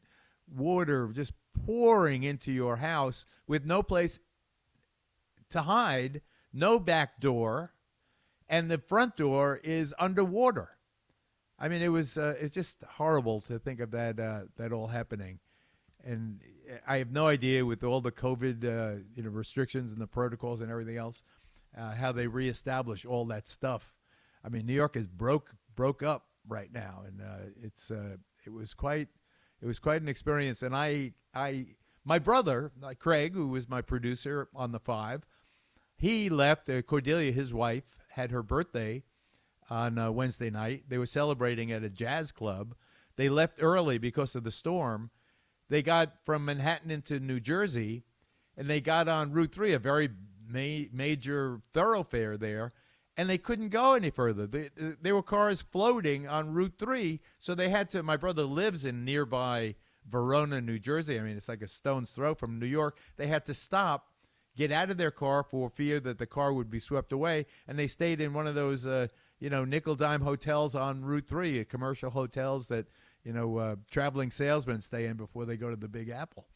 water 0.56 1.10
just 1.14 1.34
pouring 1.66 2.24
into 2.24 2.52
your 2.52 2.78
house 2.78 3.26
with 3.48 3.66
no 3.66 3.84
place 3.84 4.20
to 5.50 5.62
hide, 5.64 6.22
no 6.54 6.80
back 6.80 7.20
door, 7.20 7.74
and 8.48 8.70
the 8.70 8.78
front 8.78 9.18
door 9.18 9.60
is 9.64 9.94
underwater. 10.00 10.70
I 11.58 11.68
mean, 11.68 11.82
it 11.82 11.90
was 11.90 12.18
uh, 12.18 12.36
it's 12.40 12.56
just 12.56 12.84
horrible 12.88 13.42
to 13.42 13.60
think 13.60 13.80
of 13.82 13.92
that 13.92 14.20
uh, 14.20 14.42
that 14.56 14.72
all 14.72 14.88
happening, 14.88 15.40
and 16.06 16.40
I 16.88 16.98
have 16.98 17.12
no 17.12 17.28
idea 17.28 17.66
with 17.66 17.84
all 17.84 18.02
the 18.02 18.12
COVID 18.12 18.64
uh, 18.64 19.02
you 19.16 19.24
know 19.24 19.30
restrictions 19.30 19.92
and 19.92 20.02
the 20.02 20.08
protocols 20.08 20.62
and 20.62 20.72
everything 20.72 20.98
else, 20.98 21.24
uh, 21.78 21.94
how 21.94 22.12
they 22.12 22.28
reestablish 22.28 23.06
all 23.06 23.26
that 23.26 23.48
stuff. 23.48 23.94
I 24.44 24.50
mean, 24.50 24.66
New 24.66 24.74
York 24.74 24.96
is 24.96 25.08
broke 25.08 25.52
broke 25.76 26.04
up 26.04 26.26
right 26.48 26.72
now, 26.74 27.04
and 27.08 27.22
uh, 27.22 27.50
it's 27.62 27.92
uh, 27.92 28.18
it 28.46 28.52
was 28.52 28.74
quite 28.74 29.08
it 29.62 29.66
was 29.66 29.80
quite 29.80 30.02
an 30.02 30.08
experience. 30.08 30.64
And 30.64 30.76
I, 30.76 31.14
I, 31.34 31.68
my 32.06 32.20
brother 32.20 32.72
uh, 32.82 32.94
Craig, 32.98 33.34
who 33.34 33.48
was 33.48 33.68
my 33.68 33.82
producer 33.82 34.48
on 34.56 34.72
the 34.72 34.80
Five, 34.80 35.26
he 35.98 36.30
left. 36.30 36.70
Uh, 36.70 36.82
Cordelia, 36.82 37.32
his 37.32 37.54
wife, 37.54 37.98
had 38.10 38.32
her 38.32 38.44
birthday 38.44 39.04
on 39.70 40.16
Wednesday 40.16 40.50
night. 40.50 40.86
They 40.88 40.98
were 40.98 41.06
celebrating 41.06 41.72
at 41.72 41.84
a 41.84 41.90
jazz 41.90 42.32
club. 42.32 42.74
They 43.18 43.30
left 43.30 43.60
early 43.62 43.98
because 44.00 44.36
of 44.36 44.44
the 44.44 44.52
storm. 44.52 45.12
They 45.70 45.82
got 45.82 46.14
from 46.26 46.46
Manhattan 46.46 46.92
into 46.92 47.20
New 47.20 47.40
Jersey, 47.40 48.04
and 48.58 48.70
they 48.70 48.82
got 48.82 49.08
on 49.08 49.32
Route 49.32 49.54
Three, 49.54 49.74
a 49.74 49.80
very 49.80 50.10
ma- 50.48 50.88
major 50.92 51.62
thoroughfare 51.74 52.38
there 52.38 52.74
and 53.20 53.30
they 53.30 53.38
couldn't 53.38 53.68
go 53.68 53.96
any 53.96 54.10
further. 54.12 54.48
They, 54.48 54.70
there 55.02 55.14
were 55.14 55.22
cars 55.22 55.62
floating 55.62 56.26
on 56.26 56.54
Route 56.54 56.76
3, 56.80 57.20
so 57.38 57.54
they 57.54 57.68
had 57.68 57.90
to. 57.90 58.02
My 58.02 58.16
brother 58.16 58.44
lives 58.44 58.86
in 58.86 59.04
nearby 59.04 59.76
Verona, 60.10 60.62
New 60.62 60.80
Jersey. 60.80 61.20
I 61.20 61.24
mean, 61.24 61.36
it's 61.36 61.50
like 61.50 61.62
a 61.62 61.68
stone's 61.68 62.12
throw 62.12 62.34
from 62.34 62.60
New 62.60 62.66
York. 62.66 62.98
They 63.18 63.28
had 63.28 63.46
to 63.48 63.54
stop, 63.54 64.08
get 64.56 64.72
out 64.72 64.90
of 64.90 64.96
their 64.96 65.12
car 65.12 65.44
for 65.44 65.70
fear 65.70 66.00
that 66.00 66.18
the 66.18 66.26
car 66.26 66.54
would 66.54 66.70
be 66.70 66.80
swept 66.80 67.12
away, 67.12 67.46
and 67.68 67.78
they 67.78 67.88
stayed 67.88 68.22
in 68.22 68.34
one 68.34 68.48
of 68.48 68.56
those, 68.56 68.88
uh, 68.88 69.08
you 69.42 69.50
know, 69.50 69.66
nickel 69.66 69.96
dime 69.96 70.22
hotels 70.22 70.74
on 70.74 71.04
Route 71.04 71.28
3, 71.28 71.66
commercial 71.66 72.12
hotels 72.12 72.68
that, 72.70 72.86
you 73.24 73.34
know, 73.34 73.58
uh, 73.58 73.76
traveling 73.92 74.32
salesmen 74.32 74.82
stay 74.82 75.06
in 75.06 75.18
before 75.18 75.46
they 75.46 75.58
go 75.58 75.70
to 75.70 75.76
the 75.76 75.88
Big 75.88 76.10
Apple. 76.10 76.48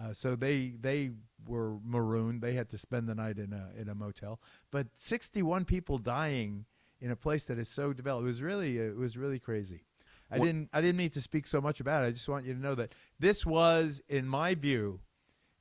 Uh, 0.00 0.12
so 0.12 0.36
they 0.36 0.74
they 0.80 1.10
were 1.46 1.76
marooned. 1.84 2.40
They 2.40 2.54
had 2.54 2.68
to 2.70 2.78
spend 2.78 3.08
the 3.08 3.14
night 3.14 3.38
in 3.38 3.52
a 3.52 3.70
in 3.80 3.88
a 3.88 3.94
motel. 3.94 4.40
But 4.70 4.86
61 4.96 5.64
people 5.64 5.98
dying 5.98 6.64
in 7.00 7.10
a 7.10 7.16
place 7.16 7.44
that 7.44 7.58
is 7.58 7.68
so 7.68 7.92
developed. 7.92 8.22
It 8.24 8.26
was 8.26 8.42
really 8.42 8.78
it 8.78 8.96
was 8.96 9.16
really 9.16 9.38
crazy. 9.38 9.84
I 10.30 10.38
What- 10.38 10.46
didn't 10.46 10.70
I 10.72 10.80
didn't 10.80 10.96
mean 10.96 11.10
to 11.10 11.20
speak 11.20 11.46
so 11.46 11.60
much 11.60 11.80
about 11.80 12.04
it. 12.04 12.08
I 12.08 12.10
just 12.12 12.28
want 12.28 12.46
you 12.46 12.54
to 12.54 12.60
know 12.60 12.74
that 12.76 12.94
this 13.18 13.44
was, 13.44 14.00
in 14.08 14.26
my 14.28 14.54
view, 14.54 15.00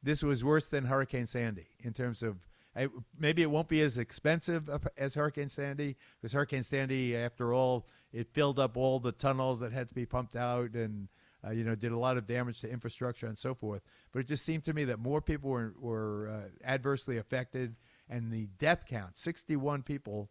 this 0.04 0.22
was 0.22 0.44
worse 0.44 0.68
than 0.68 0.86
Hurricane 0.86 1.26
Sandy 1.26 1.68
in 1.80 1.94
terms 1.94 2.22
of 2.24 2.48
I, 2.76 2.88
maybe 3.18 3.42
it 3.42 3.50
won't 3.50 3.68
be 3.68 3.82
as 3.82 3.98
expensive 3.98 4.70
as 4.96 5.16
Hurricane 5.16 5.50
Sandy 5.50 5.98
because 6.22 6.34
Hurricane 6.34 6.64
Sandy, 6.64 7.18
after 7.18 7.52
all, 7.52 7.88
it 8.12 8.34
filled 8.34 8.60
up 8.60 8.78
all 8.78 9.00
the 9.00 9.12
tunnels 9.12 9.60
that 9.60 9.72
had 9.72 9.88
to 9.88 9.94
be 9.94 10.06
pumped 10.06 10.36
out 10.36 10.74
and 10.74 11.08
uh, 11.46 11.52
you 11.52 11.64
know 11.64 11.76
did 11.76 11.92
a 11.92 11.98
lot 11.98 12.18
of 12.18 12.28
damage 12.28 12.62
to 12.62 12.70
infrastructure 12.70 13.28
and 13.28 13.38
so 13.38 13.54
forth. 13.54 13.82
But 14.12 14.20
it 14.20 14.28
just 14.28 14.46
seemed 14.46 14.66
to 14.66 14.74
me 14.74 14.86
that 14.86 15.00
more 15.00 15.22
people 15.22 15.50
were 15.50 15.74
were 15.80 16.30
uh, 16.30 16.50
adversely 16.64 17.18
affected, 17.18 17.76
and 18.10 18.32
the 18.32 18.48
death 18.58 18.86
count, 18.88 19.18
sixty-one 19.18 19.84
people 19.84 20.30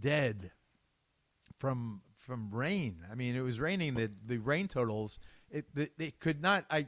dead 0.00 0.50
from 1.58 2.02
from 2.16 2.50
rain. 2.52 2.98
I 3.10 3.14
mean, 3.14 3.36
it 3.36 3.42
was 3.42 3.60
raining. 3.60 3.94
The 3.94 4.10
the 4.24 4.38
rain 4.38 4.68
totals 4.68 5.18
it 5.50 5.66
it, 5.98 6.20
could 6.20 6.40
not. 6.40 6.64
I 6.70 6.86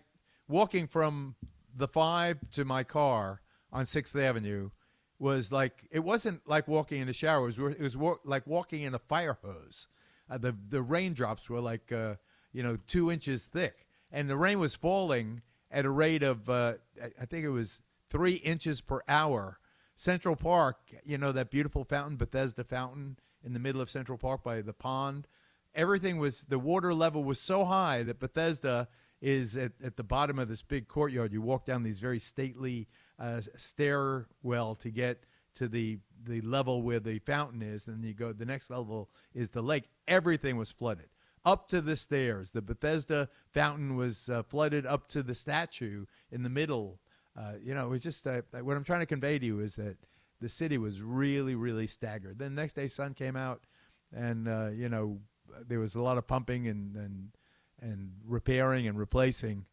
walking 0.48 0.86
from 0.86 1.34
the 1.74 1.88
five 1.88 2.38
to 2.52 2.64
my 2.64 2.84
car 2.84 3.40
on 3.72 3.86
Sixth 3.86 4.14
Avenue 4.16 4.70
was 5.18 5.52
like 5.52 5.84
it 5.90 6.00
wasn't 6.00 6.46
like 6.46 6.68
walking 6.68 7.00
in 7.00 7.08
a 7.08 7.12
shower. 7.12 7.48
It 7.48 7.58
was, 7.58 7.74
it 7.74 7.80
was 7.80 7.96
wa- 7.96 8.16
like 8.24 8.46
walking 8.46 8.82
in 8.82 8.94
a 8.94 8.98
fire 8.98 9.38
hose. 9.42 9.88
Uh, 10.30 10.38
the 10.38 10.56
the 10.68 10.82
raindrops 10.82 11.50
were 11.50 11.60
like 11.60 11.92
uh, 11.92 12.14
you 12.52 12.62
know 12.62 12.78
two 12.86 13.10
inches 13.10 13.44
thick, 13.44 13.86
and 14.10 14.28
the 14.28 14.36
rain 14.36 14.58
was 14.58 14.74
falling 14.74 15.42
at 15.70 15.84
a 15.84 15.90
rate 15.90 16.22
of 16.22 16.48
uh, 16.48 16.74
I- 17.20 17.24
think 17.26 17.44
it 17.44 17.50
was 17.50 17.80
three 18.10 18.34
inches 18.34 18.80
per 18.80 19.00
hour. 19.08 19.58
Central 19.94 20.36
Park, 20.36 20.76
you 21.04 21.18
know 21.18 21.32
that 21.32 21.50
beautiful 21.50 21.84
fountain, 21.84 22.16
Bethesda 22.16 22.64
Fountain, 22.64 23.18
in 23.44 23.52
the 23.52 23.58
middle 23.58 23.80
of 23.80 23.90
Central 23.90 24.18
Park 24.18 24.42
by 24.42 24.60
the 24.62 24.72
pond. 24.72 25.28
Everything 25.74 26.18
was 26.18 26.42
the 26.42 26.58
water 26.58 26.92
level 26.92 27.24
was 27.24 27.40
so 27.40 27.64
high 27.64 28.02
that 28.02 28.18
Bethesda 28.18 28.88
is 29.20 29.56
at, 29.56 29.72
at 29.82 29.96
the 29.96 30.02
bottom 30.02 30.38
of 30.38 30.48
this 30.48 30.62
big 30.62 30.88
courtyard. 30.88 31.32
You 31.32 31.40
walk 31.40 31.64
down 31.64 31.82
these 31.82 31.98
very 31.98 32.18
stately 32.18 32.88
uh, 33.18 33.40
stairwell 33.56 34.74
to 34.76 34.90
get 34.90 35.24
to 35.54 35.68
the 35.68 35.98
the 36.24 36.40
level 36.42 36.82
where 36.82 37.00
the 37.00 37.18
fountain 37.20 37.62
is, 37.62 37.86
and 37.86 38.04
you 38.04 38.14
go. 38.14 38.32
The 38.32 38.44
next 38.44 38.70
level 38.70 39.10
is 39.34 39.50
the 39.50 39.62
lake. 39.62 39.84
Everything 40.06 40.56
was 40.56 40.70
flooded 40.70 41.08
up 41.44 41.68
to 41.68 41.80
the 41.80 41.96
stairs. 41.96 42.50
The 42.52 42.62
Bethesda 42.62 43.28
fountain 43.52 43.96
was 43.96 44.28
uh, 44.28 44.42
flooded 44.42 44.86
up 44.86 45.08
to 45.08 45.22
the 45.22 45.34
statue 45.34 46.06
in 46.30 46.42
the 46.42 46.48
middle. 46.48 47.00
Uh, 47.36 47.54
you 47.62 47.74
know, 47.74 47.86
it 47.86 47.90
was 47.90 48.02
just 48.02 48.26
uh, 48.26 48.42
what 48.60 48.76
I'm 48.76 48.84
trying 48.84 49.00
to 49.00 49.06
convey 49.06 49.38
to 49.38 49.46
you 49.46 49.60
is 49.60 49.76
that 49.76 49.96
the 50.40 50.48
city 50.48 50.78
was 50.78 51.00
really, 51.00 51.54
really 51.54 51.86
staggered. 51.86 52.38
Then 52.38 52.54
next 52.54 52.74
day, 52.74 52.88
sun 52.88 53.14
came 53.14 53.36
out, 53.36 53.62
and 54.14 54.48
uh, 54.48 54.68
you 54.74 54.88
know 54.88 55.18
there 55.66 55.78
was 55.78 55.94
a 55.94 56.02
lot 56.02 56.18
of 56.18 56.26
pumping 56.26 56.68
and 56.68 56.96
and 56.96 57.30
and 57.80 58.12
repairing 58.26 58.86
and 58.86 58.98
replacing. 58.98 59.66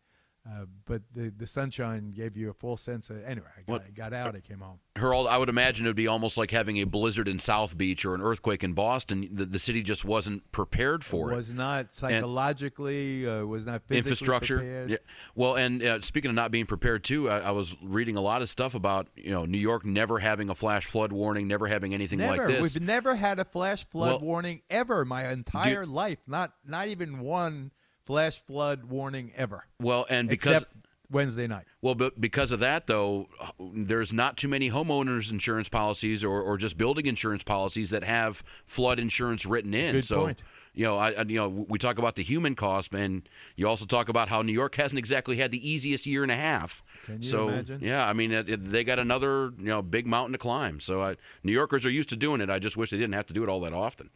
Uh, 0.49 0.65
but 0.85 1.01
the 1.13 1.31
the 1.37 1.45
sunshine 1.45 2.11
gave 2.11 2.35
you 2.35 2.49
a 2.49 2.53
full 2.53 2.75
sense 2.75 3.09
of 3.11 3.23
anyway. 3.23 3.45
I 3.57 3.71
got, 3.71 3.83
I 3.85 3.89
got 3.91 4.13
out. 4.13 4.35
I 4.35 4.39
came 4.39 4.59
home. 4.61 4.79
Harold, 4.95 5.27
I 5.27 5.37
would 5.37 5.47
imagine 5.49 5.85
it 5.85 5.89
would 5.89 5.95
be 5.95 6.07
almost 6.07 6.37
like 6.37 6.49
having 6.49 6.77
a 6.77 6.85
blizzard 6.85 7.27
in 7.27 7.37
South 7.39 7.77
Beach 7.77 8.03
or 8.03 8.15
an 8.15 8.21
earthquake 8.21 8.63
in 8.63 8.73
Boston. 8.73 9.29
The, 9.31 9.45
the 9.45 9.59
city 9.59 9.83
just 9.83 10.03
wasn't 10.03 10.51
prepared 10.51 11.03
for 11.03 11.31
it. 11.31 11.35
was 11.35 11.53
not 11.53 11.93
psychologically, 11.93 13.27
uh, 13.27 13.45
was 13.45 13.65
not 13.65 13.83
physically 13.83 13.97
infrastructure. 13.97 14.57
prepared. 14.57 14.89
Yeah. 14.89 14.97
Well, 15.35 15.55
and 15.55 15.83
uh, 15.83 16.01
speaking 16.01 16.29
of 16.29 16.35
not 16.35 16.51
being 16.51 16.65
prepared 16.65 17.03
too, 17.03 17.29
I, 17.29 17.39
I 17.39 17.51
was 17.51 17.75
reading 17.83 18.15
a 18.15 18.21
lot 18.21 18.41
of 18.41 18.49
stuff 18.49 18.73
about 18.73 19.07
you 19.15 19.31
know 19.31 19.45
New 19.45 19.57
York 19.59 19.85
never 19.85 20.19
having 20.19 20.49
a 20.49 20.55
flash 20.55 20.85
flood 20.85 21.11
warning, 21.11 21.47
never 21.47 21.67
having 21.67 21.93
anything 21.93 22.19
Never. 22.19 22.47
like 22.47 22.47
this. 22.47 22.75
We've 22.75 22.83
never 22.83 23.15
had 23.15 23.39
a 23.39 23.45
flash 23.45 23.87
flood 23.87 24.21
Well- 24.21 24.21
warning 24.21 24.61
ever 24.69 25.05
my 25.05 25.29
entire 25.29 25.85
life. 25.85 26.19
Not 26.27 26.53
not 26.65 26.87
even 26.87 27.19
one 27.19 27.71
flash 28.09 28.41
flood 28.41 28.85
warning 28.85 29.31
ever. 29.37 29.65
well, 29.79 30.03
and 30.09 30.27
because 30.27 30.53
except 30.63 30.73
Wednesday 31.11 31.45
night. 31.45 31.65
Well, 31.79 31.93
but 31.93 32.19
because 32.19 32.51
of 32.51 32.59
that, 32.61 32.87
though, 32.87 33.29
there's 33.59 34.11
not 34.11 34.35
too 34.35 34.47
many 34.47 34.71
homeowners 34.71 35.29
insurance 35.31 35.69
policies 35.69 36.23
or, 36.23 36.41
or 36.41 36.57
just 36.57 36.75
building 36.75 37.05
insurance 37.05 37.43
policies 37.43 37.91
that 37.91 38.03
have 38.03 38.41
flood 38.65 38.99
insurance 38.99 39.45
written 39.45 39.75
in. 39.75 39.93
Good 39.93 40.05
so, 40.05 40.21
point. 40.25 40.41
you 40.73 40.85
know, 40.85 40.97
I, 40.97 41.11
I- 41.11 41.21
you 41.21 41.35
know, 41.35 41.49
we 41.49 41.77
talk 41.77 41.99
about 41.99 42.15
the 42.15 42.23
human 42.23 42.55
cost, 42.55 42.95
and 42.95 43.29
you 43.55 43.67
also 43.67 43.85
talk 43.85 44.09
about 44.09 44.27
how 44.29 44.41
New 44.41 44.53
York 44.53 44.73
hasn't 44.75 44.97
exactly 44.97 45.37
had 45.37 45.51
the 45.51 45.69
easiest 45.69 46.07
year 46.07 46.23
and 46.23 46.31
a 46.31 46.35
half. 46.35 46.83
Can 47.05 47.17
you 47.21 47.27
so, 47.29 47.49
imagine? 47.49 47.79
yeah, 47.83 48.07
I 48.07 48.13
mean, 48.13 48.31
it, 48.31 48.49
it- 48.49 48.71
they 48.71 48.83
got 48.83 48.97
another 48.97 49.51
you 49.59 49.65
know 49.65 49.83
big 49.83 50.07
mountain 50.07 50.31
to 50.31 50.39
climb. 50.39 50.79
So, 50.79 51.01
I, 51.03 51.15
New 51.43 51.53
Yorkers 51.53 51.85
are 51.85 51.91
used 51.91 52.09
to 52.09 52.15
doing 52.15 52.41
it. 52.41 52.49
I 52.49 52.57
just 52.57 52.75
wish 52.75 52.89
they 52.89 52.97
didn't 52.97 53.13
have 53.13 53.27
to 53.27 53.33
do 53.33 53.43
it 53.43 53.49
all 53.49 53.61
that 53.61 53.73
often. 53.73 54.09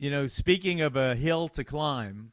You 0.00 0.10
know, 0.10 0.28
speaking 0.28 0.80
of 0.80 0.94
a 0.94 1.16
hill 1.16 1.48
to 1.50 1.64
climb, 1.64 2.30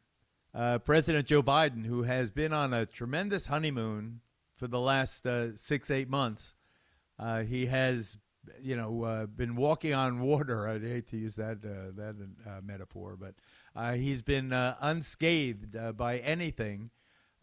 uh, 0.55 0.79
President 0.79 1.27
Joe 1.27 1.43
Biden, 1.43 1.85
who 1.85 2.03
has 2.03 2.31
been 2.31 2.53
on 2.53 2.73
a 2.73 2.85
tremendous 2.85 3.45
honeymoon 3.45 4.21
for 4.55 4.67
the 4.67 4.79
last 4.79 5.27
uh, 5.27 5.55
six, 5.57 5.91
eight 5.91 6.09
months, 6.09 6.55
uh, 7.19 7.41
he 7.41 7.65
has, 7.65 8.17
you 8.61 8.77
know, 8.77 9.03
uh, 9.03 9.25
been 9.25 9.57
walking 9.57 9.93
on 9.93 10.21
water. 10.21 10.67
I 10.69 10.79
hate 10.79 11.09
to 11.09 11.17
use 11.17 11.35
that 11.35 11.57
uh, 11.57 11.91
that 11.97 12.15
uh, 12.47 12.61
metaphor, 12.63 13.17
but 13.19 13.35
he's 13.97 14.21
been 14.21 14.53
unscathed 14.53 15.75
by 15.97 16.19
anything 16.19 16.89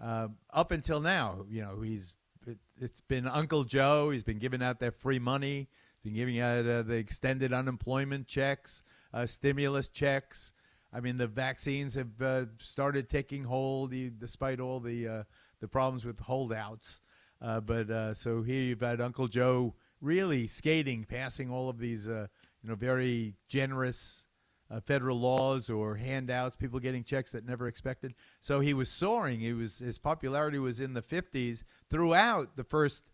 up 0.00 0.71
until 0.71 1.00
now. 1.00 1.45
You 1.50 1.62
know, 1.62 1.81
he's 1.83 2.14
it, 2.47 2.57
it's 2.81 3.02
been 3.02 3.28
Uncle 3.28 3.64
Joe. 3.64 4.09
He's 4.09 4.25
been 4.25 4.38
giving 4.38 4.62
out 4.62 4.81
that 4.81 4.95
free 4.95 5.19
money. 5.19 5.69
He's 6.02 6.11
been 6.11 6.14
giving 6.14 6.40
out 6.40 6.64
the 6.64 6.95
extended 6.95 7.52
unemployment 7.52 8.26
checks, 8.26 8.83
stimulus 9.26 9.88
checks. 9.88 10.54
I 10.92 11.00
mean, 11.00 11.16
the 11.16 11.26
vaccines 11.26 11.94
have 11.94 12.20
uh, 12.20 12.44
started 12.58 13.08
taking 13.08 13.44
hold, 13.44 13.94
despite 14.18 14.61
all 14.61 14.78
the 14.78 15.08
uh, 15.08 15.22
the 15.61 15.68
problems 15.68 16.04
with 16.04 16.18
holdouts. 16.20 17.00
Uh, 17.40 17.61
but 17.61 17.90
uh, 17.90 18.14
so 18.14 18.42
here 18.42 18.61
you've 18.61 18.80
had 18.80 19.00
Uncle 19.00 19.26
Joe 19.26 19.75
really 20.00 20.46
skating, 20.46 21.04
passing 21.04 21.50
all 21.50 21.68
of 21.68 21.78
these, 21.78 22.08
uh, 22.08 22.26
you 22.62 22.68
know, 22.68 22.75
very 22.75 23.34
generous 23.49 24.26
uh, 24.70 24.80
federal 24.80 25.18
laws 25.18 25.70
or 25.70 25.96
handouts, 25.96 26.56
people 26.56 26.78
getting 26.78 27.04
checks 27.04 27.32
that 27.32 27.46
never 27.46 27.68
expected. 27.68 28.14
So 28.40 28.61
he 28.61 28.75
was 28.75 28.88
soaring. 28.88 29.40
He 29.40 29.52
was 29.54 29.78
his 29.78 29.99
popularity 29.99 30.58
was 30.58 30.80
in 30.80 30.92
the 30.92 31.02
50s 31.02 31.64
throughout 31.90 32.56
the 32.56 32.64
first 32.64 33.11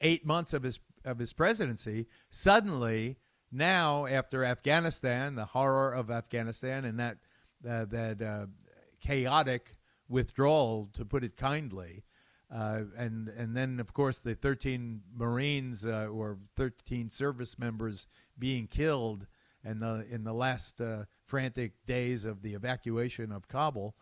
eight 0.00 0.26
months 0.26 0.52
of 0.52 0.62
his 0.62 0.80
of 1.04 1.18
his 1.18 1.32
presidency. 1.32 2.06
Suddenly, 2.28 3.16
now 3.50 4.06
after 4.06 4.44
Afghanistan, 4.44 5.34
the 5.34 5.44
horror 5.44 5.92
of 5.92 6.10
Afghanistan, 6.10 6.84
and 6.84 6.98
that 6.98 7.18
uh, 7.68 7.84
that 7.86 8.22
uh, 8.22 8.46
chaotic 9.00 9.72
withdrawal, 10.08 10.88
to 10.94 11.04
put 11.04 11.24
it 11.24 11.36
kindly. 11.36 12.04
Uh, 12.50 12.84
and 12.96 13.28
and 13.28 13.54
then 13.54 13.78
of 13.78 13.92
course 13.92 14.20
the 14.20 14.34
13 14.34 15.02
Marines 15.14 15.84
uh, 15.84 16.06
or 16.06 16.38
13 16.56 17.10
service 17.10 17.58
members 17.58 18.06
being 18.38 18.66
killed 18.66 19.26
and 19.64 19.82
the, 19.82 20.06
in 20.10 20.24
the 20.24 20.32
last 20.32 20.80
uh, 20.80 21.04
frantic 21.26 21.72
days 21.84 22.24
of 22.24 22.40
the 22.40 22.54
evacuation 22.54 23.32
of 23.32 23.48
Kabul, 23.48 23.94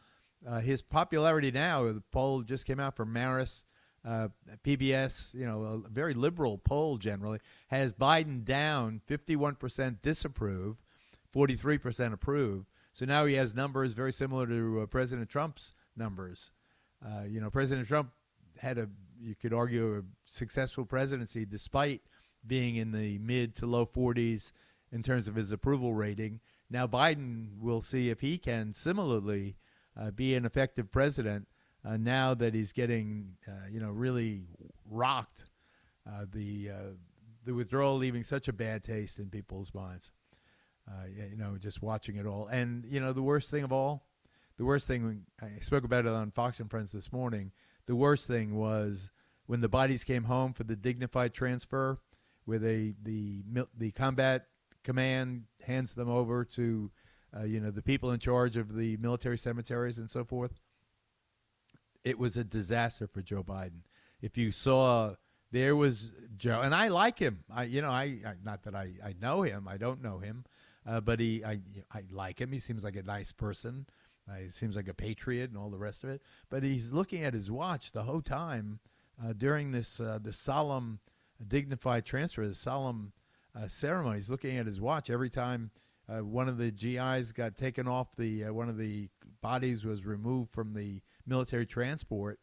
uh, 0.46 0.60
his 0.60 0.80
popularity 0.80 1.50
now 1.50 1.84
the 1.92 2.02
poll 2.12 2.42
just 2.42 2.66
came 2.66 2.78
out 2.78 2.94
for 2.94 3.04
Marist. 3.04 3.64
Uh, 4.06 4.28
PBS, 4.64 5.34
you 5.34 5.44
know, 5.44 5.82
a 5.84 5.88
very 5.88 6.14
liberal 6.14 6.58
poll 6.58 6.96
generally 6.96 7.40
has 7.68 7.92
Biden 7.92 8.44
down 8.44 9.00
51% 9.08 10.00
disapprove, 10.00 10.76
43% 11.34 12.12
approve. 12.12 12.66
So 12.92 13.04
now 13.04 13.26
he 13.26 13.34
has 13.34 13.54
numbers 13.54 13.94
very 13.94 14.12
similar 14.12 14.46
to 14.46 14.82
uh, 14.82 14.86
President 14.86 15.28
Trump's 15.28 15.74
numbers. 15.96 16.52
Uh, 17.04 17.24
you 17.24 17.40
know, 17.40 17.50
President 17.50 17.88
Trump 17.88 18.10
had 18.58 18.78
a, 18.78 18.88
you 19.20 19.34
could 19.34 19.52
argue, 19.52 19.98
a 19.98 20.02
successful 20.24 20.84
presidency 20.84 21.44
despite 21.44 22.02
being 22.46 22.76
in 22.76 22.92
the 22.92 23.18
mid 23.18 23.56
to 23.56 23.66
low 23.66 23.84
40s 23.84 24.52
in 24.92 25.02
terms 25.02 25.26
of 25.26 25.34
his 25.34 25.50
approval 25.50 25.94
rating. 25.94 26.40
Now 26.70 26.86
Biden 26.86 27.60
will 27.60 27.82
see 27.82 28.10
if 28.10 28.20
he 28.20 28.38
can 28.38 28.72
similarly 28.72 29.56
uh, 30.00 30.12
be 30.12 30.36
an 30.36 30.44
effective 30.44 30.92
president 30.92 31.48
uh, 31.86 31.96
now 31.96 32.34
that 32.34 32.54
he's 32.54 32.72
getting, 32.72 33.36
uh, 33.46 33.68
you 33.70 33.80
know, 33.80 33.90
really 33.90 34.42
rocked. 34.90 35.44
Uh, 36.08 36.24
the 36.32 36.70
uh, 36.70 36.92
the 37.44 37.54
withdrawal 37.54 37.96
leaving 37.96 38.24
such 38.24 38.48
a 38.48 38.52
bad 38.52 38.82
taste 38.84 39.18
in 39.18 39.28
people's 39.28 39.72
minds. 39.74 40.10
Uh, 40.88 41.06
you 41.30 41.36
know, 41.36 41.56
just 41.58 41.82
watching 41.82 42.16
it 42.16 42.26
all, 42.26 42.46
and 42.46 42.84
you 42.88 43.00
know, 43.00 43.12
the 43.12 43.22
worst 43.22 43.50
thing 43.50 43.64
of 43.64 43.72
all, 43.72 44.06
the 44.56 44.64
worst 44.64 44.86
thing 44.86 45.24
I 45.42 45.58
spoke 45.60 45.82
about 45.82 46.06
it 46.06 46.12
on 46.12 46.30
Fox 46.30 46.60
and 46.60 46.70
Friends 46.70 46.92
this 46.92 47.12
morning. 47.12 47.50
The 47.86 47.96
worst 47.96 48.28
thing 48.28 48.54
was 48.54 49.10
when 49.46 49.60
the 49.60 49.68
bodies 49.68 50.04
came 50.04 50.24
home 50.24 50.52
for 50.52 50.62
the 50.62 50.76
dignified 50.76 51.34
transfer, 51.34 51.98
where 52.44 52.60
they 52.60 52.94
the 53.02 53.42
the 53.76 53.90
combat 53.92 54.46
command 54.84 55.44
hands 55.60 55.92
them 55.92 56.08
over 56.08 56.44
to, 56.44 56.90
uh, 57.36 57.42
you 57.42 57.58
know, 57.58 57.72
the 57.72 57.82
people 57.82 58.12
in 58.12 58.20
charge 58.20 58.56
of 58.56 58.76
the 58.76 58.96
military 58.98 59.38
cemeteries 59.38 59.98
and 59.98 60.08
so 60.08 60.24
forth. 60.24 60.52
It 62.06 62.16
was 62.16 62.36
a 62.36 62.44
disaster 62.44 63.08
for 63.08 63.20
Joe 63.20 63.42
Biden. 63.42 63.80
If 64.22 64.38
you 64.38 64.52
saw, 64.52 65.16
there 65.50 65.74
was 65.74 66.12
Joe, 66.36 66.60
and 66.60 66.72
I 66.72 66.86
like 66.86 67.18
him. 67.18 67.42
I, 67.52 67.64
you 67.64 67.82
know, 67.82 67.90
I, 67.90 68.20
I 68.24 68.34
not 68.44 68.62
that 68.62 68.76
I, 68.76 68.92
I 69.04 69.14
know 69.20 69.42
him. 69.42 69.66
I 69.66 69.76
don't 69.76 70.00
know 70.00 70.18
him, 70.18 70.44
uh, 70.86 71.00
but 71.00 71.18
he, 71.18 71.44
I, 71.44 71.58
I 71.92 72.02
like 72.12 72.40
him. 72.40 72.52
He 72.52 72.60
seems 72.60 72.84
like 72.84 72.94
a 72.94 73.02
nice 73.02 73.32
person. 73.32 73.86
Uh, 74.30 74.36
he 74.36 74.48
seems 74.48 74.76
like 74.76 74.86
a 74.86 74.94
patriot 74.94 75.50
and 75.50 75.58
all 75.58 75.68
the 75.68 75.78
rest 75.78 76.04
of 76.04 76.10
it. 76.10 76.22
But 76.48 76.62
he's 76.62 76.92
looking 76.92 77.24
at 77.24 77.34
his 77.34 77.50
watch 77.50 77.90
the 77.90 78.04
whole 78.04 78.22
time 78.22 78.78
uh, 79.22 79.32
during 79.32 79.72
this 79.72 79.98
uh, 79.98 80.20
this 80.22 80.38
solemn, 80.38 81.00
dignified 81.48 82.06
transfer, 82.06 82.46
the 82.46 82.54
solemn 82.54 83.12
uh, 83.56 83.66
ceremony. 83.66 84.18
He's 84.18 84.30
looking 84.30 84.58
at 84.58 84.66
his 84.66 84.80
watch 84.80 85.10
every 85.10 85.30
time 85.30 85.72
uh, 86.08 86.24
one 86.24 86.48
of 86.48 86.56
the 86.56 86.70
GIs 86.70 87.32
got 87.32 87.56
taken 87.56 87.88
off 87.88 88.14
the 88.14 88.44
one 88.44 88.68
of 88.68 88.78
the 88.78 89.08
bodies 89.42 89.84
was 89.84 90.06
removed 90.06 90.52
from 90.52 90.72
the 90.72 91.00
military 91.26 91.66
transport. 91.66 92.38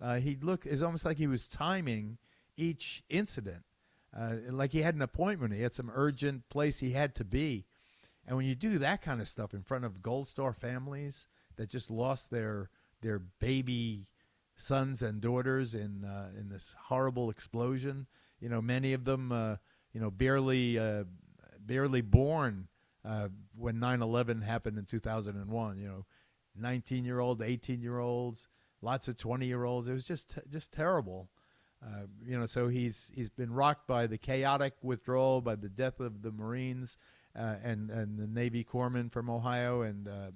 Uh, 0.00 0.16
he 0.16 0.36
looked 0.36 0.66
it's 0.66 0.82
almost 0.82 1.04
like 1.04 1.16
he 1.16 1.26
was 1.26 1.46
timing 1.46 2.18
each 2.56 3.02
incident, 3.08 3.64
uh, 4.16 4.34
like 4.50 4.72
he 4.72 4.82
had 4.82 4.94
an 4.94 5.02
appointment. 5.02 5.54
He 5.54 5.62
had 5.62 5.74
some 5.74 5.90
urgent 5.94 6.48
place 6.48 6.78
he 6.78 6.92
had 6.92 7.14
to 7.16 7.24
be, 7.24 7.66
and 8.26 8.36
when 8.36 8.46
you 8.46 8.54
do 8.54 8.78
that 8.78 9.02
kind 9.02 9.20
of 9.20 9.28
stuff 9.28 9.54
in 9.54 9.62
front 9.62 9.84
of 9.84 10.02
Gold 10.02 10.28
Star 10.28 10.52
families 10.52 11.28
that 11.56 11.68
just 11.68 11.90
lost 11.90 12.30
their 12.30 12.70
their 13.00 13.18
baby 13.18 14.08
sons 14.56 15.02
and 15.02 15.20
daughters 15.20 15.74
in 15.74 16.04
uh, 16.04 16.30
in 16.38 16.48
this 16.48 16.74
horrible 16.78 17.30
explosion, 17.30 18.06
you 18.40 18.48
know, 18.48 18.60
many 18.60 18.92
of 18.92 19.04
them, 19.04 19.30
uh, 19.30 19.56
you 19.92 20.00
know, 20.00 20.10
barely 20.10 20.78
barely 21.64 22.00
born 22.00 22.68
uh, 23.04 23.28
when 23.56 23.76
9/11 23.76 24.42
happened 24.42 24.78
in 24.78 24.84
2001. 24.84 25.78
You 25.78 25.88
know, 25.88 26.06
19 26.56 27.04
year 27.04 27.20
olds, 27.20 27.40
18 27.40 27.80
year 27.80 27.98
olds, 27.98 28.48
lots 28.80 29.08
of 29.08 29.16
20 29.16 29.46
year 29.46 29.64
olds. 29.64 29.88
It 29.88 29.92
was 29.92 30.04
just 30.04 30.38
just 30.48 30.72
terrible. 30.72 31.28
Uh, 31.84 32.06
you 32.24 32.38
know, 32.38 32.46
so 32.46 32.68
he's 32.68 33.10
he's 33.14 33.28
been 33.28 33.52
rocked 33.52 33.86
by 33.88 34.06
the 34.06 34.18
chaotic 34.18 34.74
withdrawal, 34.82 35.40
by 35.40 35.56
the 35.56 35.68
death 35.68 35.98
of 36.00 36.22
the 36.22 36.30
Marines 36.30 36.96
uh, 37.36 37.56
and 37.62 37.90
and 37.90 38.18
the 38.18 38.26
Navy 38.26 38.64
corpsman 38.64 39.10
from 39.10 39.28
Ohio 39.28 39.82
and 39.82 40.08
uh, 40.08 40.30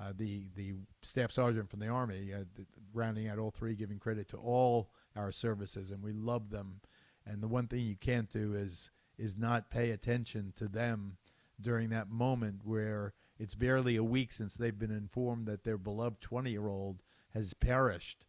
uh, 0.00 0.12
the 0.16 0.46
the 0.56 0.74
staff 1.02 1.30
sergeant 1.30 1.70
from 1.70 1.80
the 1.80 1.88
Army, 1.88 2.32
uh, 2.34 2.44
the, 2.56 2.66
rounding 2.92 3.28
out 3.28 3.38
all 3.38 3.50
three, 3.50 3.74
giving 3.74 3.98
credit 3.98 4.28
to 4.28 4.36
all 4.36 4.90
our 5.16 5.30
services, 5.30 5.90
and 5.90 6.02
we 6.02 6.12
love 6.12 6.50
them. 6.50 6.80
And 7.26 7.42
the 7.42 7.48
one 7.48 7.68
thing 7.68 7.80
you 7.80 7.96
can't 7.96 8.30
do 8.30 8.54
is 8.54 8.90
is 9.16 9.36
not 9.36 9.70
pay 9.70 9.90
attention 9.90 10.52
to 10.56 10.66
them 10.66 11.16
during 11.60 11.90
that 11.90 12.10
moment 12.10 12.60
where 12.64 13.14
it's 13.38 13.54
barely 13.54 13.96
a 13.96 14.04
week 14.04 14.32
since 14.32 14.56
they've 14.56 14.78
been 14.78 14.90
informed 14.90 15.46
that 15.46 15.64
their 15.64 15.78
beloved 15.78 16.20
20 16.20 16.50
year 16.50 16.68
old 16.68 17.02
has 17.32 17.54
perished. 17.54 18.24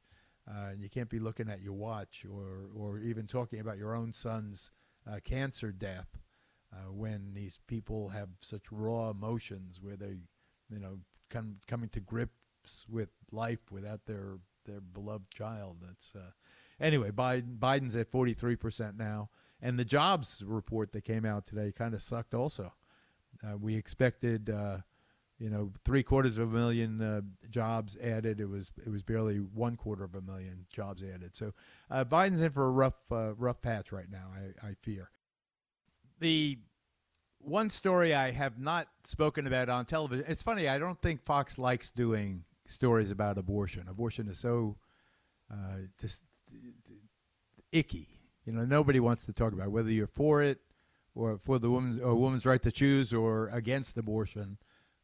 Uh, 0.48 0.70
and 0.72 0.82
you 0.82 0.90
can't 0.90 1.10
be 1.10 1.20
looking 1.20 1.50
at 1.50 1.62
your 1.62 1.74
watch 1.74 2.26
or, 2.32 2.70
or 2.76 3.00
even 3.00 3.26
talking 3.26 3.60
about 3.60 3.78
your 3.78 3.96
own 3.96 4.14
son's 4.14 4.72
uh, 5.10 5.18
cancer 5.24 5.72
death 5.72 6.20
uh, 6.72 6.92
when 6.92 7.34
these 7.34 7.60
people 7.68 8.10
have 8.10 8.30
such 8.42 8.64
raw 8.72 9.10
emotions 9.10 9.80
where 9.82 9.96
they, 9.96 10.18
you 10.70 10.80
know, 10.80 11.00
come, 11.30 11.58
coming 11.68 11.90
to 11.90 12.00
grips 12.00 12.86
with 12.90 13.10
life 13.32 13.72
without 13.72 14.06
their, 14.06 14.38
their 14.66 14.82
beloved 14.82 15.32
child. 15.32 15.78
That's 15.82 16.14
uh, 16.16 16.32
anyway. 16.80 17.12
Biden, 17.12 17.58
Biden's 17.58 17.96
at 17.96 18.12
43 18.12 18.56
percent 18.56 18.98
now, 18.98 19.30
and 19.62 19.80
the 19.80 19.86
jobs 19.86 20.44
report 20.46 20.92
that 20.92 21.06
came 21.06 21.26
out 21.26 21.48
today 21.48 21.72
kind 21.72 21.94
of 21.94 22.02
sucked 22.02 22.34
also. 22.34 22.74
Uh, 23.44 23.58
we 23.58 23.76
expected, 23.76 24.50
uh, 24.50 24.78
you 25.39 25.50
know, 25.50 25.72
three 25.84 26.04
quarters 26.04 26.38
of 26.38 26.54
a 26.54 26.58
million 26.58 27.01
uh, 27.01 27.22
jobs 27.50 27.98
added. 27.98 28.39
It 28.39 28.50
was 28.50 28.72
it 28.86 28.89
was 28.89 29.04
barely 29.04 29.38
one 29.38 29.75
quarter 29.75 30.04
of 30.04 30.15
a 30.15 30.22
million 30.22 30.65
jobs 30.70 31.04
added. 31.04 31.36
So 31.36 31.54
uh, 31.92 32.06
Biden's 32.06 32.42
in 32.42 32.51
for 32.51 32.65
a 32.65 32.72
rough 32.72 32.94
uh, 33.12 33.34
rough 33.36 33.62
patch 33.62 33.92
right 33.92 34.10
now. 34.10 34.32
I, 34.34 34.68
I 34.68 34.74
fear. 34.82 35.10
The 36.20 36.58
one 37.39 37.70
story 37.70 38.13
I 38.13 38.32
have 38.32 38.60
not 38.60 38.88
spoken 39.04 39.46
about 39.46 39.70
on 39.70 39.86
television. 39.86 40.25
It's 40.27 40.42
funny. 40.42 40.70
I 40.70 40.80
don't 40.80 41.00
think 41.01 41.24
Fox 41.25 41.57
likes 41.57 41.92
doing 41.92 42.44
stories 42.66 43.12
about 43.12 43.38
abortion. 43.38 43.88
Abortion 43.90 44.27
is 44.29 44.40
so 44.40 44.77
uh, 45.51 45.79
just 46.00 46.24
icky. 47.72 48.07
You 48.46 48.53
know, 48.53 48.64
nobody 48.64 49.00
wants 49.00 49.25
to 49.25 49.33
talk 49.33 49.53
about 49.53 49.68
it, 49.68 49.72
whether 49.72 49.92
you're 49.92 50.07
for 50.07 50.42
it 50.42 50.60
or 51.14 51.38
for 51.38 51.60
the 51.60 51.70
woman's 51.70 52.00
or 52.00 52.16
woman's 52.16 52.46
right 52.46 52.62
to 52.62 52.72
choose 52.72 53.14
or 53.14 53.50
against 53.50 53.98
abortion 53.98 54.57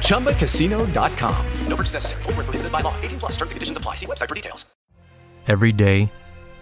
ChumbaCasino.com. 0.00 1.46
No 1.68 1.76
purchase 1.76 1.94
necessary. 1.94 2.22
Full 2.22 2.32
prohibited 2.32 2.72
by 2.72 2.80
law. 2.80 2.94
18 3.02 3.18
plus 3.18 3.32
terms 3.32 3.50
and 3.50 3.56
conditions 3.56 3.76
apply. 3.76 3.96
See 3.96 4.06
website 4.06 4.28
for 4.28 4.34
details. 4.34 4.64
Every 5.46 5.72
day, 5.72 6.10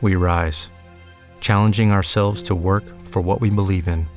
we 0.00 0.16
rise, 0.16 0.68
challenging 1.40 1.92
ourselves 1.92 2.42
to 2.44 2.56
work 2.56 2.82
for 3.00 3.22
what 3.22 3.40
we 3.40 3.48
believe 3.48 3.86
in. 3.86 4.08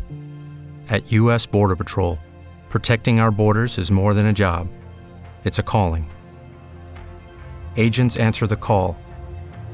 At 0.90 1.12
U.S. 1.12 1.46
Border 1.46 1.76
Patrol, 1.76 2.18
protecting 2.70 3.20
our 3.20 3.30
borders 3.30 3.78
is 3.78 3.92
more 3.92 4.16
than 4.16 4.26
a 4.26 4.34
job, 4.34 4.68
it's 5.44 5.60
a 5.60 5.64
calling. 5.64 6.10
Agents 7.78 8.18
answer 8.18 8.48
the 8.48 8.56
call 8.56 8.98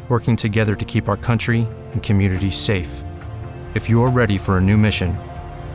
working 0.09 0.35
together 0.35 0.75
to 0.75 0.83
keep 0.83 1.07
our 1.07 1.15
country 1.15 1.65
and 1.93 2.03
communities 2.03 2.55
safe. 2.55 3.01
If 3.75 3.89
you're 3.89 4.09
ready 4.09 4.37
for 4.37 4.57
a 4.57 4.61
new 4.61 4.77
mission, 4.77 5.17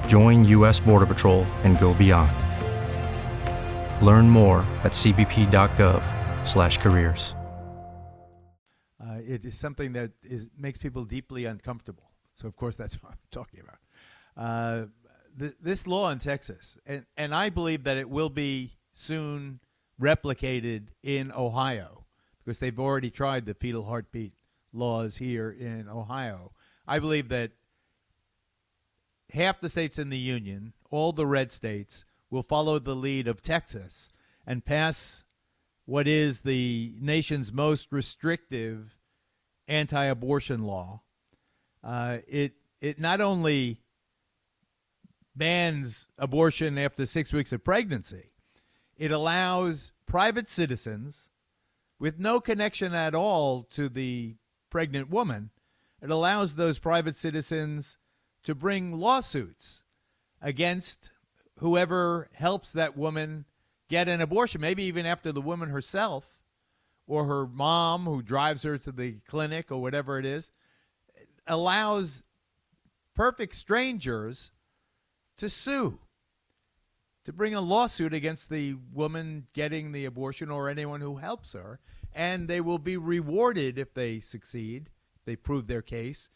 join 0.09 0.45
U.S. 0.45 0.79
Border 0.79 1.07
Patrol 1.07 1.45
and 1.65 1.81
go 1.81 1.95
beyond. 1.95 2.46
Learn 4.03 4.29
more 4.29 4.61
at 4.85 4.93
cbp.gov/careers. 4.93 7.35
Uh, 8.99 9.19
it 9.27 9.45
is 9.45 9.59
something 9.59 9.93
that 9.93 10.13
is 10.23 10.49
makes 10.59 10.79
people 10.79 11.05
deeply 11.05 11.45
uncomfortable. 11.45 12.11
So, 12.35 12.49
of 12.49 12.57
course, 12.57 12.77
that's 12.77 12.95
what 13.03 13.13
I'm 13.13 13.19
talking 13.31 13.61
about. 13.61 13.79
Uh, 14.37 14.87
th- 15.39 15.55
this 15.61 15.87
law 15.87 16.11
in 16.11 16.19
Texas, 16.19 16.79
and, 16.87 17.05
and 17.17 17.35
I 17.35 17.51
believe 17.51 17.85
that 17.85 17.97
it 17.97 18.09
will 18.09 18.31
be 18.31 18.73
soon 18.93 19.61
replicated 20.01 20.89
in 21.03 21.33
Ohio 21.33 22.05
because 22.45 22.59
they've 22.59 22.79
already 22.79 23.11
tried 23.11 23.47
the 23.47 23.55
fetal 23.55 23.85
heartbeat 23.85 24.33
laws 24.73 25.17
here 25.17 25.51
in 25.51 25.89
Ohio. 25.89 26.53
I 26.87 26.99
believe 26.99 27.29
that 27.31 27.53
half 29.31 29.61
the 29.61 29.69
states 29.69 29.99
in 29.99 30.11
the 30.11 30.19
union, 30.19 30.73
all 30.91 31.13
the 31.13 31.27
red 31.27 31.51
states, 31.51 32.05
will 32.31 32.43
follow 32.43 32.79
the 32.79 32.95
lead 32.95 33.29
of 33.29 33.43
Texas 33.43 34.11
and 34.47 34.65
pass 34.65 35.25
what 35.85 36.09
is 36.09 36.41
the 36.41 36.95
nation's 37.01 37.53
most 37.53 37.93
restrictive 37.93 38.99
anti-abortion 39.69 40.63
law. 40.63 41.03
Uh, 41.83 42.19
it 42.27 42.55
it 42.81 42.99
not 42.99 43.21
only 43.21 43.81
bans 45.35 46.09
abortion 46.19 46.79
after 46.79 47.07
six 47.07 47.33
weeks 47.33 47.53
of 47.53 47.63
pregnancy, 47.65 48.33
it 48.97 49.11
allows 49.11 49.93
private 50.07 50.49
citizens 50.49 51.29
with 51.99 52.19
no 52.19 52.41
connection 52.41 52.95
at 52.95 53.15
all 53.15 53.63
to 53.63 53.89
the 53.89 54.37
pregnant 54.71 55.09
woman, 55.09 55.51
it 56.03 56.11
allows 56.11 56.55
those 56.55 56.79
private 56.79 57.17
citizens 57.17 57.97
to 58.43 58.55
bring 58.55 58.93
lawsuits 58.93 59.83
against 60.43 61.11
whoever 61.59 62.29
helps 62.33 62.73
that 62.73 62.97
woman 62.97 63.45
get 63.89 64.09
an 64.09 64.21
abortion, 64.21 64.61
maybe 64.61 64.85
even 64.85 65.07
after 65.07 65.33
the 65.33 65.41
woman 65.41 65.71
herself 65.71 66.39
or 67.07 67.25
her 67.25 67.47
mom 67.47 68.05
who 68.05 68.23
drives 68.23 68.63
her 68.63 68.79
to 68.79 68.93
the 68.93 69.13
clinic 69.29 69.71
or 69.71 69.81
whatever 69.81 70.19
it 70.19 70.27
is, 70.27 70.51
allows 71.47 72.23
perfect 73.15 73.55
strangers 73.55 74.51
to 75.37 75.49
sue 75.49 75.99
to 77.27 77.33
bring 77.33 77.57
a 77.57 77.61
lawsuit 77.61 78.15
against 78.15 78.49
the 78.49 78.77
woman 78.93 79.49
getting 79.53 79.91
the 79.91 80.05
abortion 80.05 80.49
or 80.49 80.69
anyone 80.69 81.01
who 81.01 81.17
helps 81.17 81.55
her, 81.55 81.81
and 82.15 82.47
they 82.47 82.61
will 82.61 82.79
be 82.79 82.97
rewarded 82.97 83.79
if 83.79 83.93
they 83.95 84.21
succeed, 84.21 84.89
they 85.25 85.35
prove 85.35 85.67
their 85.67 85.83
case, 85.83 86.31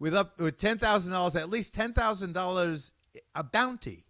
with 0.00 0.12
up 0.12 0.38
with 0.40 0.58
ten 0.58 0.78
thousand 0.78 1.12
dollars, 1.12 1.36
at 1.36 1.48
least 1.48 1.74
ten 1.74 1.92
thousand 1.92 2.32
dollars, 2.32 2.90
a 3.36 3.44
bounty, 3.44 4.04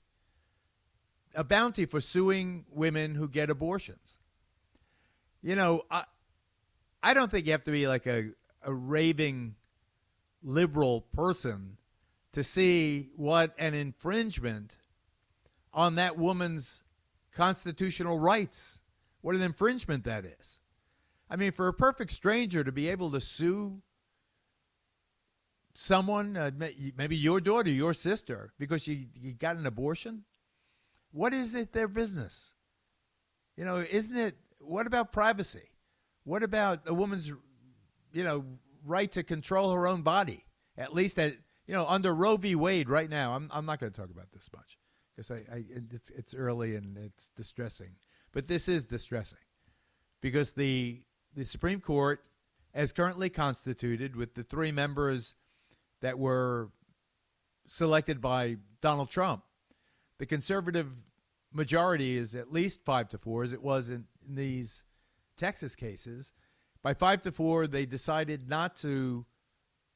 a 1.34 1.44
bounty 1.44 1.86
for 1.86 2.00
suing 2.00 2.64
women 2.70 3.14
who 3.14 3.28
get 3.28 3.50
abortions. 3.50 4.18
You 5.42 5.56
know, 5.56 5.82
I, 5.90 6.04
I 7.02 7.14
don't 7.14 7.30
think 7.30 7.46
you 7.46 7.52
have 7.52 7.64
to 7.64 7.72
be 7.72 7.88
like 7.88 8.06
a 8.06 8.30
a 8.64 8.72
raving 8.72 9.54
liberal 10.42 11.02
person 11.12 11.76
to 12.32 12.42
see 12.42 13.10
what 13.16 13.54
an 13.58 13.74
infringement 13.74 14.76
on 15.72 15.96
that 15.96 16.18
woman's 16.18 16.82
constitutional 17.34 18.18
rights, 18.18 18.80
what 19.20 19.34
an 19.34 19.42
infringement 19.42 20.04
that 20.04 20.24
is. 20.24 20.58
I 21.30 21.36
mean, 21.36 21.52
for 21.52 21.68
a 21.68 21.72
perfect 21.72 22.12
stranger 22.12 22.62
to 22.62 22.72
be 22.72 22.88
able 22.88 23.10
to 23.12 23.20
sue 23.20 23.80
someone, 25.74 26.36
uh, 26.36 26.50
maybe 26.96 27.16
your 27.16 27.40
daughter, 27.40 27.70
your 27.70 27.94
sister, 27.94 28.52
because 28.58 28.86
you, 28.86 29.06
you 29.14 29.32
got 29.32 29.56
an 29.56 29.66
abortion, 29.66 30.24
what 31.12 31.32
is 31.34 31.54
it 31.54 31.72
their 31.72 31.88
business? 31.88 32.52
You 33.56 33.64
know, 33.64 33.76
isn't 33.76 34.16
it? 34.16 34.36
What 34.58 34.86
about 34.86 35.12
privacy? 35.12 35.68
What 36.24 36.42
about 36.42 36.80
a 36.86 36.94
woman's, 36.94 37.32
you 38.12 38.24
know, 38.24 38.44
right 38.84 39.10
to 39.12 39.22
control 39.22 39.72
her 39.72 39.86
own 39.86 40.02
body? 40.02 40.44
At 40.76 40.94
least 40.94 41.18
at 41.18 41.34
you 41.66 41.74
know 41.74 41.86
under 41.86 42.14
Roe 42.14 42.36
v. 42.36 42.54
Wade 42.54 42.88
right 42.88 43.08
now. 43.08 43.34
I'm 43.34 43.50
I'm 43.52 43.66
not 43.66 43.78
going 43.78 43.92
to 43.92 44.00
talk 44.00 44.10
about 44.10 44.32
this 44.32 44.48
much 44.54 44.78
because 45.14 45.30
I, 45.30 45.54
I 45.54 45.64
it's 45.92 46.10
it's 46.10 46.34
early 46.34 46.76
and 46.76 46.96
it's 46.96 47.30
distressing, 47.36 47.90
but 48.32 48.48
this 48.48 48.68
is 48.68 48.84
distressing 48.84 49.38
because 50.20 50.52
the 50.52 51.02
the 51.34 51.44
Supreme 51.44 51.80
Court, 51.80 52.24
as 52.72 52.92
currently 52.92 53.28
constituted, 53.28 54.16
with 54.16 54.34
the 54.34 54.44
three 54.44 54.72
members 54.72 55.34
that 56.00 56.18
were 56.18 56.70
selected 57.66 58.20
by 58.20 58.56
Donald 58.80 59.10
Trump, 59.10 59.44
the 60.22 60.26
conservative 60.26 60.86
majority 61.52 62.16
is 62.16 62.36
at 62.36 62.52
least 62.52 62.84
five 62.84 63.08
to 63.08 63.18
four, 63.18 63.42
as 63.42 63.52
it 63.52 63.60
was 63.60 63.90
in, 63.90 64.04
in 64.28 64.36
these 64.36 64.84
Texas 65.36 65.74
cases. 65.74 66.32
By 66.80 66.94
five 66.94 67.22
to 67.22 67.32
four, 67.32 67.66
they 67.66 67.86
decided 67.86 68.48
not 68.48 68.76
to 68.76 69.26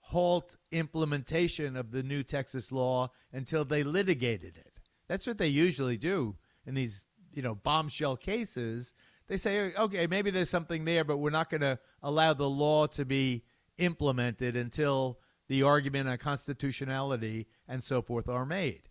halt 0.01 0.57
implementation 0.73 1.77
of 1.77 1.93
the 1.93 2.03
new 2.03 2.25
Texas 2.25 2.73
law 2.73 3.09
until 3.33 3.65
they 3.65 3.85
litigated 3.85 4.57
it. 4.57 4.81
That's 5.07 5.29
what 5.29 5.39
they 5.39 5.47
usually 5.47 5.97
do 5.97 6.35
in 6.67 6.75
these, 6.75 7.05
you 7.33 7.43
know, 7.43 7.55
bombshell 7.55 8.17
cases. 8.17 8.95
They 9.29 9.37
say, 9.37 9.75
okay, 9.77 10.09
maybe 10.09 10.33
there's 10.33 10.51
something 10.51 10.85
there, 10.85 11.05
but 11.05 11.19
we're 11.19 11.31
not 11.31 11.51
going 11.51 11.61
to 11.61 11.79
allow 12.03 12.35
the 12.35 12.51
law 12.51 12.89
to 12.89 13.05
be 13.05 13.45
implemented 13.79 14.57
until 14.57 15.21
the 15.47 15.63
argument 15.63 16.09
on 16.09 16.19
constitutionality 16.19 17.47
and 17.69 17.85
so 17.85 18.03
forth 18.03 18.29
are 18.29 18.45
made. 18.45 18.89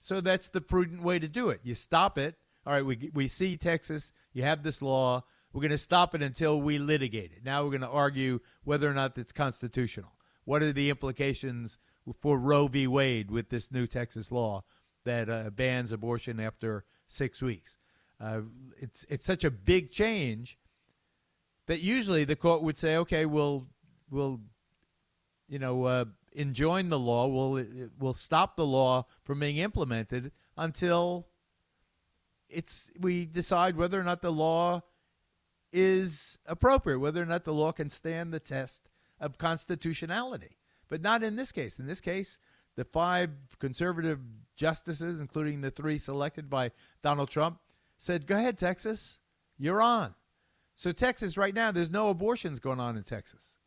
So 0.00 0.20
that's 0.20 0.48
the 0.48 0.60
prudent 0.60 1.02
way 1.02 1.18
to 1.18 1.28
do 1.28 1.50
it. 1.50 1.60
You 1.62 1.74
stop 1.74 2.18
it. 2.18 2.36
All 2.66 2.72
right, 2.72 2.84
we, 2.84 3.10
we 3.14 3.28
see 3.28 3.56
Texas, 3.56 4.12
you 4.32 4.42
have 4.42 4.62
this 4.62 4.82
law. 4.82 5.22
We're 5.52 5.62
going 5.62 5.70
to 5.70 5.78
stop 5.78 6.14
it 6.14 6.22
until 6.22 6.60
we 6.60 6.78
litigate 6.78 7.32
it. 7.32 7.44
Now 7.44 7.62
we're 7.62 7.70
going 7.70 7.80
to 7.82 7.88
argue 7.88 8.40
whether 8.64 8.90
or 8.90 8.94
not 8.94 9.16
it's 9.16 9.32
constitutional. 9.32 10.12
What 10.44 10.62
are 10.62 10.72
the 10.72 10.90
implications 10.90 11.78
for 12.20 12.38
Roe 12.38 12.66
v. 12.66 12.86
Wade 12.86 13.30
with 13.30 13.48
this 13.48 13.70
new 13.70 13.86
Texas 13.86 14.30
law 14.30 14.64
that 15.04 15.30
uh, 15.30 15.50
bans 15.50 15.92
abortion 15.92 16.40
after 16.40 16.84
six 17.06 17.40
weeks? 17.40 17.78
Uh, 18.20 18.40
it's 18.78 19.04
it's 19.08 19.26
such 19.26 19.44
a 19.44 19.50
big 19.50 19.90
change 19.90 20.58
that 21.66 21.80
usually 21.80 22.24
the 22.24 22.36
court 22.36 22.62
would 22.62 22.78
say, 22.78 22.96
okay, 22.96 23.26
we'll 23.26 23.66
we'll 24.10 24.40
you 25.48 25.58
know 25.58 25.84
uh, 25.84 26.04
enjoin 26.36 26.90
the 26.90 26.98
law, 26.98 27.26
we'll 27.26 27.64
we'll 27.98 28.14
stop 28.14 28.56
the 28.56 28.66
law 28.66 29.06
from 29.24 29.40
being 29.40 29.56
implemented 29.56 30.30
until 30.56 31.26
it's 32.48 32.90
we 33.00 33.26
decide 33.26 33.76
whether 33.76 33.98
or 33.98 34.04
not 34.04 34.22
the 34.22 34.32
law 34.32 34.82
is 35.72 36.38
appropriate, 36.46 37.00
whether 37.00 37.20
or 37.20 37.26
not 37.26 37.44
the 37.44 37.52
law 37.52 37.72
can 37.72 37.90
stand 37.90 38.32
the 38.32 38.40
test 38.40 38.88
of 39.20 39.38
constitutionality. 39.38 40.56
But 40.88 41.02
not 41.02 41.24
in 41.24 41.34
this 41.34 41.50
case. 41.50 41.78
In 41.80 41.86
this 41.86 42.00
case, 42.00 42.38
the 42.76 42.84
five 42.84 43.30
conservative 43.58 44.20
justices, 44.54 45.20
including 45.20 45.60
the 45.60 45.70
three 45.70 45.98
selected 45.98 46.48
by 46.48 46.70
Donald 47.02 47.28
Trump, 47.28 47.58
said, 47.98 48.26
Go 48.26 48.36
ahead, 48.36 48.56
Texas. 48.56 49.18
You're 49.58 49.82
on. 49.82 50.14
So, 50.74 50.92
Texas, 50.92 51.38
right 51.38 51.54
now, 51.54 51.72
there's 51.72 51.90
no 51.90 52.10
abortions 52.10 52.60
going 52.60 52.78
on 52.78 52.96
in 52.96 53.02
Texas. 53.02 53.58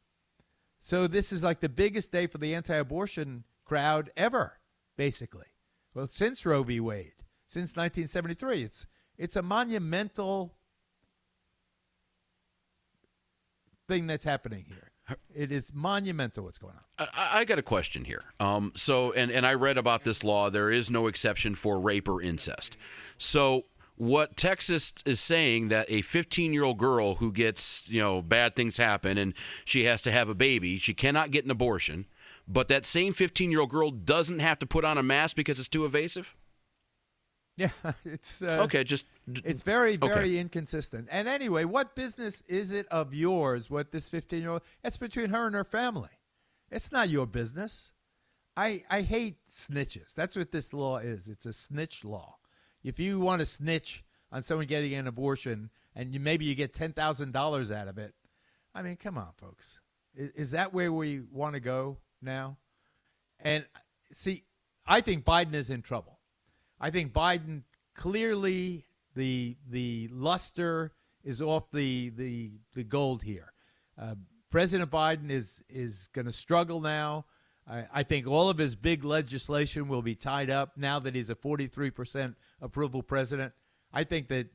So, 0.81 1.07
this 1.07 1.31
is 1.31 1.43
like 1.43 1.59
the 1.59 1.69
biggest 1.69 2.11
day 2.11 2.27
for 2.27 2.37
the 2.37 2.55
anti 2.55 2.75
abortion 2.75 3.43
crowd 3.65 4.11
ever, 4.17 4.59
basically. 4.97 5.45
Well, 5.93 6.07
since 6.07 6.45
Roe 6.45 6.63
v. 6.63 6.79
Wade, 6.79 7.13
since 7.49 7.71
1973. 7.71 8.63
It's, 8.63 8.87
it's 9.17 9.35
a 9.35 9.41
monumental 9.41 10.55
thing 13.87 14.07
that's 14.07 14.23
happening 14.23 14.65
here. 14.67 14.91
It 15.33 15.51
is 15.51 15.73
monumental 15.73 16.43
what's 16.43 16.59
going 16.59 16.75
on. 16.75 17.07
I, 17.15 17.39
I 17.39 17.45
got 17.45 17.57
a 17.57 17.63
question 17.63 18.05
here. 18.05 18.23
Um, 18.39 18.71
so, 18.75 19.11
and, 19.13 19.31
and 19.31 19.43
I 19.43 19.55
read 19.55 19.79
about 19.79 20.03
this 20.03 20.23
law. 20.23 20.51
There 20.51 20.69
is 20.69 20.91
no 20.91 21.07
exception 21.07 21.55
for 21.55 21.79
rape 21.79 22.07
or 22.07 22.21
incest. 22.21 22.77
So, 23.17 23.65
what 23.99 24.37
Texas 24.37 24.93
is 25.05 25.19
saying 25.19 25.67
that 25.67 25.85
a 25.89 26.01
15 26.01 26.53
year 26.53 26.63
old 26.63 26.77
girl 26.77 27.15
who 27.15 27.33
gets, 27.33 27.83
you 27.85 27.99
know, 27.99 28.21
bad 28.21 28.55
things 28.55 28.77
happen 28.77 29.17
and 29.17 29.33
she 29.65 29.83
has 29.83 30.01
to 30.03 30.11
have 30.11 30.29
a 30.29 30.33
baby, 30.33 30.79
she 30.79 30.93
cannot 30.93 31.31
get 31.31 31.43
an 31.43 31.51
abortion, 31.51 32.05
but 32.47 32.69
that 32.69 32.85
same 32.85 33.11
15 33.11 33.51
year 33.51 33.59
old 33.59 33.69
girl 33.69 33.91
doesn't 33.91 34.39
have 34.39 34.57
to 34.59 34.65
put 34.65 34.85
on 34.85 34.97
a 34.97 35.03
mask 35.03 35.35
because 35.35 35.59
it's 35.59 35.67
too 35.67 35.85
evasive? 35.85 36.33
Yeah, 37.57 37.71
it's 38.05 38.41
uh, 38.41 38.59
okay. 38.61 38.85
Just 38.85 39.03
it's 39.43 39.63
very, 39.63 39.97
very 39.97 40.13
okay. 40.13 40.37
inconsistent. 40.37 41.09
And 41.11 41.27
anyway, 41.27 41.65
what 41.65 41.93
business 41.93 42.41
is 42.47 42.71
it 42.71 42.87
of 42.87 43.13
yours? 43.13 43.69
What 43.69 43.91
this 43.91 44.07
fifteen-year-old? 44.07 44.61
It's 44.81 44.95
between 44.95 45.29
her 45.31 45.45
and 45.45 45.53
her 45.53 45.65
family. 45.65 46.07
It's 46.71 46.93
not 46.93 47.09
your 47.09 47.25
business. 47.25 47.91
I 48.55 48.85
I 48.89 49.01
hate 49.01 49.39
snitches. 49.51 50.13
That's 50.13 50.37
what 50.37 50.53
this 50.53 50.71
law 50.71 50.99
is. 50.99 51.27
It's 51.27 51.45
a 51.45 51.51
snitch 51.51 52.05
law. 52.05 52.38
If 52.83 52.99
you 52.99 53.19
want 53.19 53.39
to 53.39 53.45
snitch 53.45 54.03
on 54.31 54.43
someone 54.43 54.67
getting 54.67 54.93
an 54.93 55.07
abortion 55.07 55.69
and 55.95 56.13
you 56.13 56.19
maybe 56.19 56.45
you 56.45 56.55
get 56.55 56.73
ten 56.73 56.93
thousand 56.93 57.33
dollars 57.33 57.71
out 57.71 57.87
of 57.87 57.97
it, 57.97 58.13
I 58.73 58.81
mean, 58.81 58.95
come 58.95 59.17
on, 59.17 59.29
folks. 59.37 59.79
Is, 60.15 60.31
is 60.31 60.51
that 60.51 60.73
where 60.73 60.91
we 60.91 61.21
want 61.31 61.55
to 61.55 61.59
go 61.59 61.97
now? 62.21 62.57
And 63.39 63.65
see, 64.13 64.43
I 64.85 65.01
think 65.01 65.25
Biden 65.25 65.53
is 65.53 65.69
in 65.69 65.81
trouble 65.81 66.19
I 66.79 66.89
think 66.91 67.13
Biden 67.13 67.63
clearly 67.93 68.85
the 69.15 69.57
the 69.69 70.09
luster 70.11 70.93
is 71.23 71.41
off 71.41 71.69
the 71.71 72.09
the 72.11 72.51
the 72.73 72.83
gold 72.83 73.21
here. 73.21 73.51
Uh, 73.97 74.15
President 74.49 74.89
Biden 74.89 75.29
is 75.29 75.61
is 75.69 76.07
going 76.13 76.25
to 76.25 76.31
struggle 76.31 76.79
now. 76.79 77.25
I, 77.69 77.85
I, 77.93 78.03
think 78.03 78.27
all 78.27 78.49
of 78.49 78.57
his 78.57 78.75
big 78.75 79.03
legislation 79.03 79.87
will 79.87 80.01
be 80.01 80.15
tied 80.15 80.49
up 80.49 80.77
now 80.77 80.99
that 80.99 81.13
he's 81.13 81.29
a 81.29 81.35
43% 81.35 82.35
approval 82.61 83.03
president. 83.03 83.53
I 83.93 84.03
think 84.03 84.27
that 84.29 84.47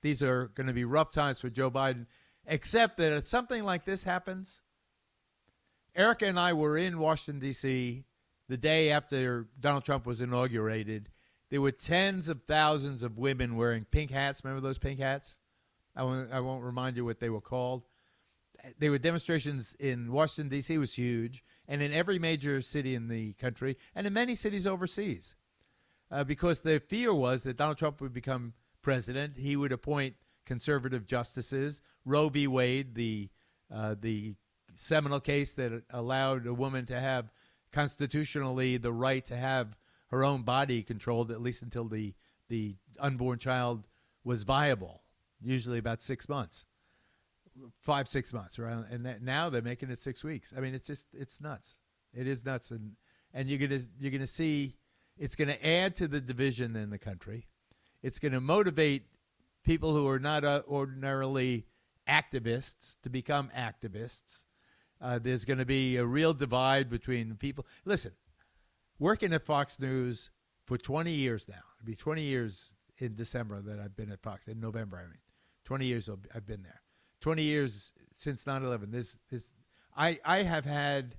these 0.00 0.22
are 0.22 0.48
going 0.54 0.66
to 0.68 0.72
be 0.72 0.84
rough 0.84 1.12
times 1.12 1.40
for 1.40 1.50
Joe 1.50 1.70
Biden, 1.70 2.06
except 2.46 2.96
that 2.96 3.12
if 3.12 3.26
something 3.26 3.62
like 3.64 3.84
this 3.84 4.02
happens, 4.02 4.62
Erica 5.94 6.26
and 6.26 6.38
I 6.38 6.54
were 6.54 6.78
in 6.78 6.98
Washington, 6.98 7.40
D.C. 7.40 8.04
the 8.48 8.56
day 8.56 8.90
after 8.90 9.48
Donald 9.60 9.84
Trump 9.84 10.06
was 10.06 10.20
inaugurated 10.20 11.10
there 11.52 11.60
were 11.60 11.70
tens 11.70 12.30
of 12.30 12.40
thousands 12.48 13.02
of 13.02 13.18
women 13.18 13.56
wearing 13.56 13.84
pink 13.84 14.10
hats. 14.10 14.42
Remember 14.42 14.66
those 14.66 14.78
pink 14.78 14.98
hats? 14.98 15.36
I 15.94 16.02
won't, 16.02 16.32
I 16.32 16.40
won't 16.40 16.64
remind 16.64 16.96
you 16.96 17.04
what 17.04 17.20
they 17.20 17.28
were 17.28 17.42
called. 17.42 17.82
There 18.78 18.90
were 18.90 18.98
demonstrations 18.98 19.74
in 19.80 20.12
Washington, 20.12 20.48
D.C., 20.48 20.78
was 20.78 20.94
huge, 20.94 21.44
and 21.66 21.82
in 21.82 21.92
every 21.92 22.18
major 22.18 22.62
city 22.62 22.94
in 22.94 23.08
the 23.08 23.32
country, 23.34 23.76
and 23.94 24.06
in 24.06 24.12
many 24.12 24.34
cities 24.34 24.66
overseas. 24.66 25.34
Uh, 26.10 26.22
because 26.24 26.60
the 26.60 26.78
fear 26.78 27.12
was 27.14 27.42
that 27.42 27.56
Donald 27.56 27.78
Trump 27.78 28.00
would 28.00 28.12
become 28.12 28.52
president. 28.82 29.36
He 29.36 29.56
would 29.56 29.72
appoint 29.72 30.14
conservative 30.44 31.06
justices. 31.06 31.80
Roe 32.04 32.28
v. 32.28 32.46
Wade, 32.46 32.94
the, 32.94 33.30
uh, 33.72 33.94
the 34.00 34.34
seminal 34.76 35.20
case 35.20 35.54
that 35.54 35.82
allowed 35.90 36.46
a 36.46 36.54
woman 36.54 36.86
to 36.86 37.00
have 37.00 37.32
constitutionally 37.72 38.76
the 38.76 38.92
right 38.92 39.24
to 39.24 39.36
have 39.36 39.76
her 40.08 40.22
own 40.22 40.42
body 40.42 40.82
controlled 40.82 41.30
at 41.30 41.40
least 41.40 41.62
until 41.62 41.88
the 41.88 42.14
the 42.48 42.76
unborn 43.00 43.38
child 43.38 43.88
was 44.24 44.42
viable, 44.42 45.00
usually 45.40 45.78
about 45.78 46.02
six 46.02 46.28
months, 46.28 46.66
five 47.80 48.08
six 48.08 48.32
months, 48.32 48.58
right? 48.58 48.84
And 48.90 49.04
that, 49.06 49.22
now 49.22 49.50
they're 49.50 49.62
making 49.62 49.90
it 49.90 50.00
six 50.00 50.24
weeks. 50.24 50.52
I 50.56 50.60
mean, 50.60 50.74
it's 50.74 50.86
just 50.86 51.08
it's 51.12 51.40
nuts. 51.40 51.78
It 52.14 52.26
is 52.26 52.44
nuts, 52.44 52.70
and 52.70 52.92
and 53.34 53.48
you're 53.48 53.58
gonna 53.58 53.80
you're 53.98 54.12
gonna 54.12 54.26
see 54.26 54.76
it's 55.18 55.36
gonna 55.36 55.58
add 55.62 55.94
to 55.96 56.08
the 56.08 56.20
division 56.20 56.76
in 56.76 56.90
the 56.90 56.98
country. 56.98 57.46
It's 58.02 58.18
gonna 58.18 58.40
motivate 58.40 59.06
people 59.64 59.94
who 59.94 60.08
are 60.08 60.18
not 60.18 60.44
uh, 60.44 60.62
ordinarily 60.68 61.66
activists 62.08 62.96
to 63.02 63.10
become 63.10 63.50
activists. 63.56 64.44
Uh, 65.00 65.18
there's 65.18 65.44
to 65.44 65.64
be 65.64 65.96
a 65.96 66.04
real 66.04 66.32
divide 66.32 66.88
between 66.88 67.34
people. 67.34 67.66
Listen, 67.84 68.12
working 68.98 69.32
at 69.32 69.44
Fox 69.44 69.80
News 69.80 70.30
for 70.64 70.78
20 70.78 71.10
years 71.10 71.48
now. 71.48 71.62
It'll 71.76 71.86
be 71.86 71.96
20 71.96 72.22
years 72.22 72.74
in 72.98 73.14
December 73.14 73.60
that 73.62 73.80
I've 73.80 73.96
been 73.96 74.12
at 74.12 74.22
Fox. 74.22 74.46
In 74.46 74.60
November, 74.60 74.98
I 74.98 75.08
mean, 75.08 75.18
20 75.64 75.86
years 75.86 76.08
I've 76.08 76.46
been 76.46 76.62
there. 76.62 76.80
20 77.22 77.42
years 77.42 77.92
since 78.16 78.44
9/11. 78.44 78.90
There's, 78.90 79.16
there's 79.30 79.52
I 79.96 80.18
I 80.24 80.42
have 80.42 80.64
had 80.64 81.16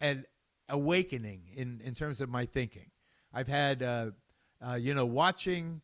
an 0.00 0.24
awakening 0.68 1.42
in 1.54 1.80
in 1.84 1.94
terms 1.94 2.20
of 2.20 2.30
my 2.30 2.46
thinking. 2.46 2.90
I've 3.34 3.48
had 3.48 3.82
uh, 3.82 4.10
uh, 4.66 4.74
you 4.74 4.94
know 4.94 5.04
watching 5.04 5.82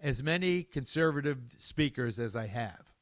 as 0.00 0.22
many 0.22 0.62
conservative 0.62 1.38
speakers 1.56 2.18
as 2.20 2.36
I 2.36 2.46
have, 2.46 2.92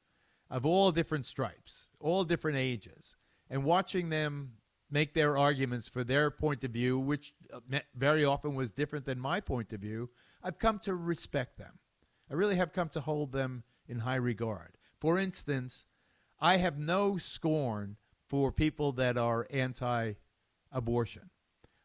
of 0.50 0.64
all 0.64 0.92
different 0.92 1.26
stripes, 1.26 1.90
all 2.00 2.24
different 2.24 2.56
ages, 2.56 3.16
and 3.50 3.64
watching 3.64 4.08
them 4.08 4.52
make 4.90 5.12
their 5.12 5.36
arguments 5.36 5.88
for 5.88 6.04
their 6.04 6.30
point 6.30 6.64
of 6.64 6.70
view, 6.70 6.98
which 6.98 7.34
uh, 7.52 7.60
very 7.94 8.24
often 8.24 8.54
was 8.54 8.70
different 8.70 9.04
than 9.04 9.18
my 9.18 9.40
point 9.40 9.72
of 9.72 9.80
view, 9.80 10.08
I've 10.42 10.58
come 10.58 10.78
to 10.80 10.94
respect 10.94 11.58
them. 11.58 11.78
I 12.30 12.34
really 12.34 12.56
have 12.56 12.72
come 12.72 12.88
to 12.90 13.00
hold 13.00 13.32
them 13.32 13.64
in 13.88 13.98
high 13.98 14.16
regard. 14.16 14.75
For 15.00 15.18
instance, 15.18 15.86
I 16.40 16.56
have 16.56 16.78
no 16.78 17.18
scorn 17.18 17.96
for 18.26 18.52
people 18.52 18.92
that 18.92 19.16
are 19.16 19.46
anti 19.50 20.14
abortion. 20.72 21.30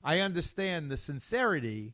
I 0.03 0.19
understand 0.19 0.89
the 0.89 0.97
sincerity 0.97 1.93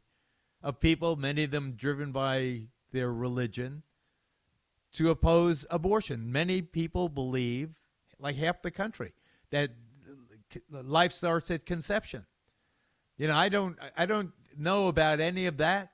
of 0.64 0.80
people, 0.80 1.16
many 1.16 1.44
of 1.44 1.52
them 1.52 1.74
driven 1.74 2.12
by 2.12 2.68
their 2.92 3.12
religion, 3.14 3.84
to 4.94 5.10
oppose 5.10 5.66
abortion. 5.70 6.32
Many 6.32 6.62
people 6.62 7.10
believe, 7.10 7.76
like 8.20 8.36
half 8.38 8.62
the 8.62 8.72
country, 8.72 9.14
that 9.52 9.72
life 10.72 11.12
starts 11.12 11.52
at 11.52 11.66
conception. 11.66 12.26
You 13.18 13.28
know, 13.28 13.36
I 13.36 13.50
don't 13.50 13.78
I 13.96 14.06
don't 14.06 14.32
know 14.58 14.88
about 14.88 15.20
any 15.20 15.46
of 15.46 15.58
that, 15.58 15.92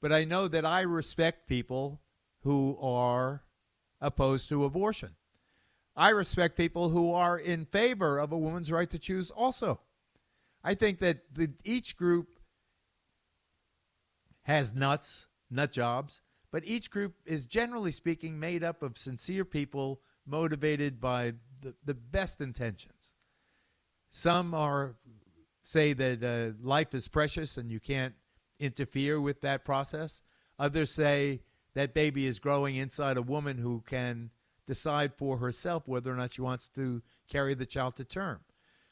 but 0.00 0.12
I 0.12 0.24
know 0.24 0.48
that 0.48 0.64
I 0.64 0.82
respect 0.82 1.48
people 1.48 2.00
who 2.42 2.78
are 2.80 3.42
opposed 4.00 4.48
to 4.48 4.64
abortion. 4.64 5.10
I 5.96 6.10
respect 6.10 6.56
people 6.56 6.88
who 6.88 7.12
are 7.12 7.38
in 7.38 7.66
favor 7.66 8.18
of 8.18 8.32
a 8.32 8.38
woman's 8.38 8.72
right 8.72 8.88
to 8.90 8.98
choose 8.98 9.30
also. 9.30 9.80
I 10.62 10.74
think 10.74 10.98
that 11.00 11.34
the, 11.34 11.50
each 11.64 11.96
group 11.96 12.28
has 14.42 14.74
nuts, 14.74 15.26
nut 15.50 15.72
jobs, 15.72 16.22
but 16.50 16.64
each 16.64 16.90
group 16.90 17.14
is 17.24 17.46
generally 17.46 17.92
speaking 17.92 18.38
made 18.38 18.64
up 18.64 18.82
of 18.82 18.98
sincere 18.98 19.44
people 19.44 20.00
motivated 20.26 21.00
by 21.00 21.34
the, 21.60 21.74
the 21.84 21.94
best 21.94 22.40
intentions. 22.40 23.12
Some 24.10 24.54
are 24.54 24.96
say 25.62 25.92
that 25.92 26.22
uh, 26.24 26.66
life 26.66 26.94
is 26.94 27.06
precious 27.08 27.56
and 27.56 27.70
you 27.70 27.80
can't 27.80 28.14
interfere 28.58 29.20
with 29.20 29.40
that 29.42 29.64
process. 29.64 30.22
Others 30.58 30.90
say 30.90 31.42
that 31.74 31.94
baby 31.94 32.26
is 32.26 32.38
growing 32.38 32.76
inside 32.76 33.16
a 33.16 33.22
woman 33.22 33.58
who 33.58 33.82
can 33.86 34.30
decide 34.66 35.12
for 35.14 35.38
herself 35.38 35.86
whether 35.86 36.12
or 36.12 36.16
not 36.16 36.32
she 36.32 36.42
wants 36.42 36.68
to 36.68 37.02
carry 37.28 37.54
the 37.54 37.66
child 37.66 37.96
to 37.96 38.04
term. 38.04 38.40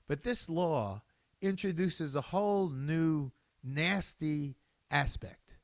But 0.06 0.22
this 0.22 0.48
law 0.48 1.02
introduces 1.40 2.16
a 2.16 2.20
whole 2.20 2.70
new 2.70 3.30
nasty 3.62 4.56
aspect. 4.90 5.56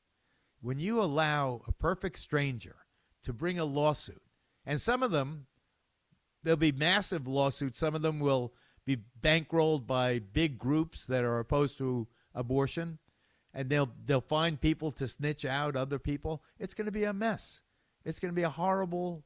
When 0.61 0.79
you 0.79 1.01
allow 1.01 1.61
a 1.67 1.71
perfect 1.71 2.19
stranger 2.19 2.75
to 3.23 3.33
bring 3.33 3.59
a 3.59 3.65
lawsuit, 3.65 4.21
and 4.65 4.79
some 4.79 5.03
of 5.03 5.11
them, 5.11 5.47
there'll 6.43 6.57
be 6.57 6.71
massive 6.71 7.27
lawsuits, 7.27 7.79
some 7.79 7.95
of 7.95 8.01
them 8.01 8.19
will 8.19 8.53
be 8.85 8.97
bankrolled 9.21 9.87
by 9.87 10.19
big 10.19 10.57
groups 10.57 11.05
that 11.07 11.23
are 11.23 11.39
opposed 11.39 11.77
to 11.79 12.07
abortion, 12.33 12.99
and 13.55 13.69
they'll 13.69 13.89
they'll 14.05 14.21
find 14.21 14.59
people 14.59 14.91
to 14.91 15.07
snitch 15.07 15.45
out 15.45 15.75
other 15.75 15.97
people. 15.97 16.43
It's 16.59 16.73
going 16.73 16.85
to 16.85 16.91
be 16.91 17.05
a 17.05 17.13
mess. 17.13 17.61
It's 18.03 18.19
going 18.19 18.31
to 18.31 18.35
be 18.35 18.43
a 18.43 18.49
horrible, 18.49 19.23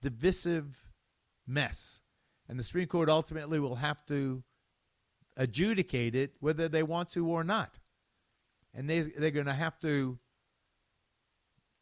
divisive 0.00 0.74
mess, 1.46 2.00
and 2.48 2.58
the 2.58 2.62
Supreme 2.62 2.86
Court 2.86 3.10
ultimately 3.10 3.58
will 3.58 3.74
have 3.74 4.06
to 4.06 4.42
adjudicate 5.36 6.14
it 6.14 6.32
whether 6.40 6.68
they 6.68 6.82
want 6.82 7.10
to 7.10 7.28
or 7.28 7.44
not, 7.44 7.78
and 8.72 8.88
they 8.88 9.00
they're 9.00 9.30
going 9.30 9.46
to 9.46 9.52
have 9.52 9.78
to 9.80 10.18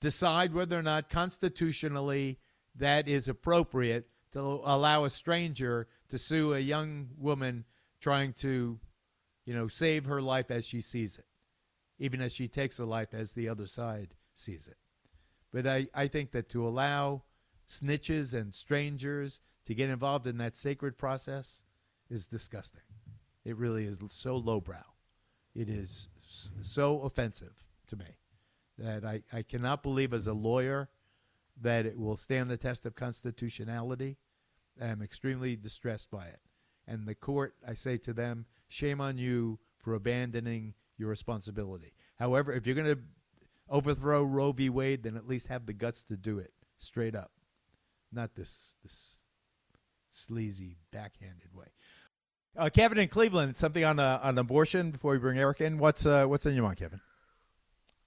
decide 0.01 0.53
whether 0.53 0.79
or 0.79 0.83
not 0.83 1.09
constitutionally 1.11 2.39
that 2.75 3.07
is 3.07 3.29
appropriate 3.29 4.09
to 4.33 4.41
allow 4.41 5.05
a 5.05 5.11
stranger 5.11 5.87
to 6.09 6.19
sue 6.19 6.55
a 6.55 6.59
young 6.59 7.09
woman 7.17 7.65
trying 8.01 8.33
to, 8.33 8.79
you 9.47 9.55
know, 9.55 9.69
save 9.69 10.07
her 10.07 10.21
life 10.21 10.51
as 10.51 10.67
she 10.67 10.81
sees 10.81 11.19
it, 11.19 11.25
even 11.99 12.21
as 12.21 12.33
she 12.33 12.49
takes 12.49 12.79
a 12.79 12.85
life 12.85 13.15
as 13.15 13.33
the 13.33 13.49
other 13.49 13.67
side 13.67 14.15
sees 14.35 14.67
it. 14.67 14.77
But 15.53 15.67
I, 15.67 15.87
I 15.95 16.09
think 16.09 16.33
that 16.33 16.49
to 16.51 16.67
allow 16.67 17.23
snitches 17.69 18.35
and 18.35 18.53
strangers 18.53 19.41
to 19.65 19.75
get 19.75 19.91
involved 19.91 20.27
in 20.27 20.39
that 20.39 20.57
sacred 20.57 20.99
process 20.99 21.63
is 22.11 22.27
disgusting. 22.27 22.83
It 23.45 23.57
really 23.57 23.85
is 23.85 23.99
so 24.11 24.37
lowbrow. 24.37 24.83
It 25.55 25.69
is 25.69 26.09
so 26.61 27.03
offensive 27.03 27.55
to 27.87 27.97
me 27.97 28.19
that 28.79 29.05
I, 29.05 29.23
I 29.33 29.43
cannot 29.43 29.83
believe 29.83 30.13
as 30.13 30.27
a 30.27 30.33
lawyer 30.33 30.89
that 31.63 31.87
it 31.87 31.99
will 31.99 32.17
stand 32.17 32.51
the 32.51 32.57
test 32.57 32.85
of 32.87 32.97
constitutionality. 32.97 34.17
I'm 34.83 35.03
extremely 35.03 35.55
distressed 35.55 36.11
by 36.11 36.27
it. 36.27 36.41
And 36.89 37.07
the 37.07 37.15
court, 37.15 37.55
I 37.67 37.75
say 37.75 37.97
to 37.99 38.13
them, 38.13 38.45
shame 38.69 39.01
on 39.01 39.17
you 39.17 39.59
for 39.79 39.95
abandoning 39.95 40.75
your 40.99 41.09
responsibility. 41.09 41.95
However, 42.19 42.53
if 42.53 42.67
you're 42.67 42.77
going 42.77 42.95
to 42.95 43.01
overthrow 43.69 44.23
Roe 44.23 44.53
v. 44.53 44.71
Wade, 44.71 45.03
then 45.03 45.17
at 45.17 45.27
least 45.27 45.49
have 45.49 45.67
the 45.67 45.73
guts 45.73 46.05
to 46.05 46.17
do 46.17 46.39
it 46.39 46.53
straight 46.77 47.15
up, 47.15 47.31
not 48.13 48.35
this 48.35 48.75
this 48.83 49.19
sleazy, 50.11 50.77
backhanded 50.93 51.55
way. 51.55 51.67
Uh, 52.57 52.71
Kevin 52.73 52.99
in 52.99 53.09
Cleveland, 53.09 53.57
something 53.57 53.85
on 53.85 53.99
uh, 53.99 54.21
on 54.23 54.39
abortion 54.39 54.91
before 54.91 55.13
we 55.13 55.19
bring 55.19 55.39
Eric 55.39 55.61
in. 55.61 55.79
What's 55.79 56.07
uh, 56.07 56.27
what's 56.27 56.47
in 56.47 56.55
your 56.55 56.65
mind, 56.65 56.77
Kevin? 56.77 57.01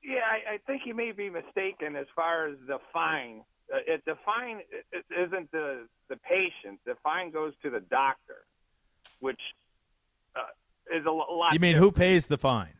Yeah, 0.04 0.20
I, 0.20 0.54
I 0.54 0.58
think 0.66 0.84
you 0.86 0.94
may 0.94 1.12
be 1.12 1.30
mistaken 1.30 1.98
as 1.98 2.06
far 2.16 2.48
as 2.48 2.56
the 2.66 2.78
fine 2.94 3.42
uh, 3.74 3.80
it, 3.86 4.04
the 4.06 4.16
fine 4.26 4.62
it, 4.92 5.06
isn't 5.12 5.52
the 5.52 5.88
the 6.10 6.16
patient. 6.18 6.80
The 6.86 6.96
fine 7.04 7.32
goes 7.32 7.54
to 7.64 7.70
the 7.70 7.82
doctor, 7.82 8.46
which 9.20 9.40
uh, 10.36 10.96
is 10.98 11.06
a, 11.06 11.12
lot. 11.12 11.54
You 11.54 11.60
mean 11.60 11.74
different. 11.74 11.96
who 11.96 12.00
pays 12.00 12.28
the 12.28 12.38
fine? 12.38 12.77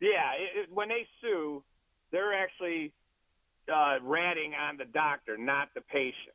Yeah, 0.00 0.32
it, 0.38 0.60
it, 0.60 0.68
when 0.72 0.88
they 0.88 1.06
sue, 1.20 1.62
they're 2.10 2.32
actually 2.32 2.92
uh, 3.72 3.96
ratting 4.02 4.54
on 4.54 4.76
the 4.76 4.86
doctor, 4.86 5.36
not 5.36 5.68
the 5.74 5.80
patient. 5.82 6.34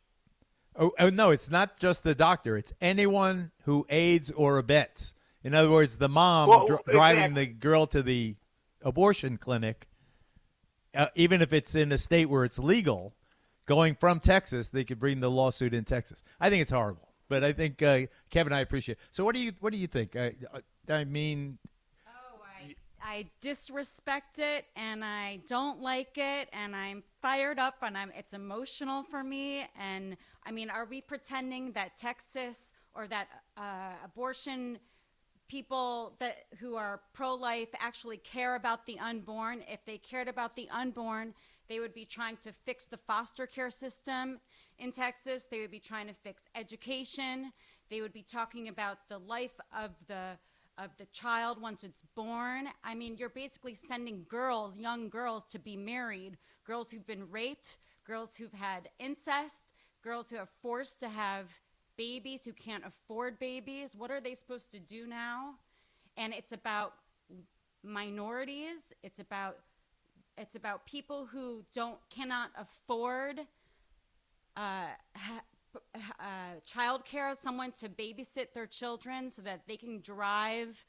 Oh, 0.78 0.92
oh, 1.00 1.10
no, 1.10 1.32
it's 1.32 1.50
not 1.50 1.80
just 1.80 2.04
the 2.04 2.16
doctor. 2.16 2.58
It's 2.58 2.74
anyone 2.82 3.52
who 3.64 3.86
aids 3.90 4.30
or 4.32 4.58
abets. 4.58 5.14
In 5.44 5.54
other 5.54 5.70
words, 5.70 5.98
the 5.98 6.10
mom 6.10 6.50
well, 6.50 6.66
dr- 6.66 6.80
exactly. 6.82 6.94
driving 6.94 7.34
the 7.34 7.46
girl 7.46 7.86
to 7.88 8.02
the 8.04 8.36
abortion 8.82 9.38
clinic, 9.38 9.88
uh, 10.94 11.08
even 11.16 11.42
if 11.42 11.54
it's 11.54 11.76
in 11.76 11.92
a 11.92 11.98
state 11.98 12.26
where 12.26 12.44
it's 12.44 12.60
legal, 12.60 13.14
going 13.66 13.96
from 13.96 14.20
Texas, 14.20 14.70
they 14.70 14.84
could 14.84 15.00
bring 15.00 15.20
the 15.20 15.30
lawsuit 15.30 15.74
in 15.74 15.84
Texas. 15.84 16.24
I 16.40 16.50
think 16.50 16.62
it's 16.62 16.72
horrible, 16.72 17.10
but 17.30 17.44
I 17.44 17.54
think 17.54 17.82
uh, 17.82 18.02
Kevin, 18.30 18.54
I 18.54 18.62
appreciate. 18.62 18.98
It. 18.98 19.04
So, 19.12 19.24
what 19.24 19.36
do 19.36 19.42
you 19.42 19.54
what 19.60 19.72
do 19.72 19.80
you 19.80 19.88
think? 19.88 20.16
I, 20.16 20.34
I 20.90 21.04
mean, 21.04 21.58
I, 23.08 23.28
disrespect 23.40 24.40
it, 24.40 24.66
and 24.76 25.06
I 25.06 25.40
don't 25.48 25.80
like 25.80 26.18
it, 26.18 26.50
and 26.52 26.76
I'm 26.76 27.04
fired 27.22 27.60
up, 27.60 27.76
and 27.82 27.96
I'm 27.98 28.12
it's 28.18 28.34
emotional 28.34 29.04
for 29.04 29.24
me. 29.24 29.66
And 29.80 30.18
I 30.46 30.52
mean, 30.52 30.70
are 30.70 30.86
we 30.86 31.02
pretending 31.02 31.72
that 31.74 31.96
Texas 31.96 32.74
or 32.94 33.08
that 33.08 33.28
uh, 33.58 33.94
abortion? 34.04 34.80
people 35.48 36.16
that 36.18 36.38
who 36.58 36.76
are 36.76 37.02
pro-life 37.14 37.68
actually 37.80 38.18
care 38.18 38.56
about 38.56 38.84
the 38.88 38.98
unborn 38.98 39.64
if 39.70 39.86
they 39.86 39.96
cared 39.96 40.28
about 40.28 40.56
the 40.56 40.68
unborn 40.72 41.36
they 41.68 41.80
would 41.80 41.94
be 41.94 42.06
trying 42.06 42.38
to 42.38 42.52
fix 42.52 42.86
the 42.86 42.98
foster 42.98 43.48
care 43.48 43.72
system 43.72 44.40
in 44.78 44.92
Texas. 44.92 45.46
They 45.46 45.62
would 45.62 45.72
be 45.72 45.80
trying 45.80 46.08
to 46.08 46.14
fix 46.14 46.48
education. 46.56 47.52
They 47.90 48.02
would 48.02 48.14
be 48.14 48.24
talking 48.24 48.68
about 48.68 49.10
the 49.10 49.18
life 49.18 49.60
of 49.76 49.92
the 50.08 50.38
of 50.78 50.96
the 50.98 51.06
child 51.06 51.62
once 51.62 51.84
it's 51.84 52.04
born. 52.16 52.68
I 52.84 52.96
mean, 52.96 53.18
you're 53.18 53.30
basically 53.30 53.74
sending 53.74 54.26
girls, 54.28 54.78
young 54.78 55.10
girls 55.10 55.46
to 55.46 55.60
be 55.60 55.78
married, 55.78 56.38
girls 56.66 56.92
who've 56.92 57.06
been 57.06 57.30
raped, 57.30 57.78
girls 58.06 58.36
who've 58.36 58.54
had 58.54 58.90
incest, 59.00 59.66
girls 60.04 60.30
who 60.30 60.38
are 60.38 60.48
forced 60.62 61.00
to 61.00 61.10
have 61.10 61.48
babies 61.98 62.44
who 62.44 62.54
can't 62.54 62.84
afford 62.86 63.40
babies. 63.40 63.96
What 63.96 64.12
are 64.12 64.20
they 64.20 64.34
supposed 64.34 64.72
to 64.72 64.80
do 64.80 65.08
now? 65.08 65.56
And 66.18 66.34
it's 66.34 66.52
about 66.52 66.94
minorities, 67.84 68.94
it's 69.04 69.20
about 69.20 69.58
it's 70.38 70.56
about 70.56 70.86
people 70.86 71.28
who 71.32 71.64
don't 71.74 71.98
cannot 72.10 72.50
afford 72.58 73.40
uh, 74.58 74.88
ha, 75.16 75.42
uh, 75.96 76.60
childcare, 76.66 77.36
someone 77.36 77.72
to 77.74 77.90
babysit 77.90 78.54
their 78.54 78.68
children 78.68 79.30
so 79.30 79.42
that 79.42 79.62
they 79.68 79.78
can 79.78 80.02
drive 80.02 80.86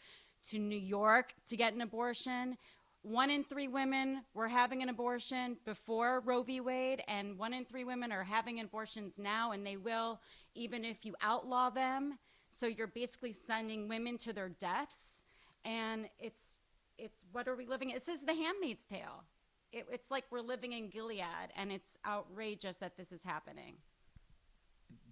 to 0.50 0.58
New 0.58 0.78
York 0.78 1.34
to 1.48 1.56
get 1.56 1.74
an 1.74 1.80
abortion. 1.80 2.56
One 3.02 3.30
in 3.30 3.44
three 3.44 3.68
women 3.68 4.22
were 4.34 4.48
having 4.48 4.82
an 4.82 4.88
abortion 4.88 5.56
before 5.64 6.20
Roe 6.20 6.42
v. 6.42 6.60
Wade, 6.60 7.02
and 7.06 7.38
one 7.38 7.54
in 7.54 7.64
three 7.64 7.84
women 7.84 8.10
are 8.10 8.24
having 8.24 8.58
abortions 8.60 9.18
now, 9.18 9.52
and 9.52 9.64
they 9.64 9.76
will, 9.76 10.20
even 10.54 10.84
if 10.84 11.04
you 11.04 11.14
outlaw 11.22 11.70
them. 11.70 12.18
So 12.48 12.66
you're 12.66 12.86
basically 12.86 13.32
sending 13.32 13.88
women 13.88 14.16
to 14.18 14.32
their 14.32 14.48
deaths, 14.48 15.24
and 15.64 16.08
it's 16.18 16.58
it's 16.98 17.24
what 17.32 17.46
are 17.46 17.54
we 17.54 17.66
living? 17.66 17.92
This 17.92 18.08
is 18.08 18.22
The 18.22 18.34
Handmaid's 18.34 18.86
Tale. 18.86 19.24
It, 19.72 19.86
it's 19.92 20.10
like 20.10 20.24
we're 20.30 20.40
living 20.40 20.72
in 20.72 20.88
Gilead, 20.88 21.52
and 21.56 21.70
it's 21.70 21.98
outrageous 22.06 22.78
that 22.78 22.96
this 22.96 23.12
is 23.12 23.22
happening. 23.22 23.76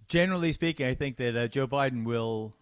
Generally 0.07 0.51
speaking, 0.51 0.85
I 0.85 0.93
think 0.93 1.17
that 1.17 1.35
uh, 1.35 1.47
Joe 1.47 1.67
Biden 1.67 2.05
will 2.05 2.53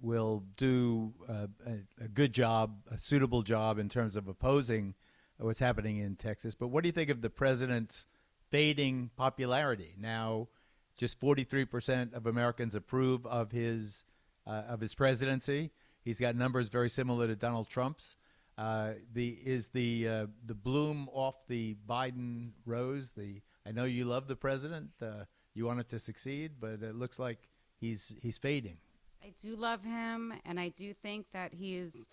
will 0.00 0.42
do 0.56 1.12
uh, 1.28 1.46
a, 1.64 2.04
a 2.04 2.08
good 2.08 2.32
job, 2.32 2.74
a 2.90 2.98
suitable 2.98 3.42
job 3.42 3.78
in 3.78 3.88
terms 3.88 4.16
of 4.16 4.26
opposing 4.26 4.94
what's 5.38 5.60
happening 5.60 5.98
in 5.98 6.16
Texas. 6.16 6.54
But 6.54 6.68
what 6.68 6.82
do 6.82 6.88
you 6.88 6.92
think 6.92 7.08
of 7.10 7.22
the 7.22 7.30
president's 7.30 8.06
fading 8.50 9.10
popularity 9.16 9.94
now? 9.98 10.48
Just 10.96 11.20
43% 11.20 12.14
of 12.14 12.26
Americans 12.26 12.74
approve 12.74 13.26
of 13.26 13.50
his 13.50 14.04
uh, 14.46 14.62
of 14.68 14.80
his 14.80 14.94
presidency. 14.94 15.70
He's 16.04 16.20
got 16.20 16.36
numbers 16.36 16.68
very 16.68 16.90
similar 16.90 17.26
to 17.26 17.36
Donald 17.36 17.68
Trump's. 17.68 18.16
Uh, 18.58 18.92
the 19.12 19.30
is 19.30 19.68
the 19.68 20.08
uh, 20.08 20.26
the 20.44 20.54
bloom 20.54 21.08
off 21.12 21.36
the 21.48 21.76
Biden 21.88 22.50
rose. 22.66 23.10
The 23.10 23.40
I 23.66 23.72
know 23.72 23.84
you 23.84 24.04
love 24.04 24.28
the 24.28 24.36
president. 24.36 24.90
Uh, 25.00 25.24
you 25.54 25.66
want 25.66 25.80
it 25.80 25.88
to 25.90 25.98
succeed, 25.98 26.52
but 26.60 26.82
it 26.82 26.94
looks 26.94 27.18
like 27.18 27.38
he's 27.80 28.12
he's 28.20 28.38
fading. 28.38 28.76
I 29.22 29.32
do 29.40 29.54
love 29.54 29.84
him, 29.84 30.32
and 30.44 30.58
I 30.58 30.68
do 30.70 30.92
think 30.92 31.26
that 31.32 31.54
he's 31.54 32.08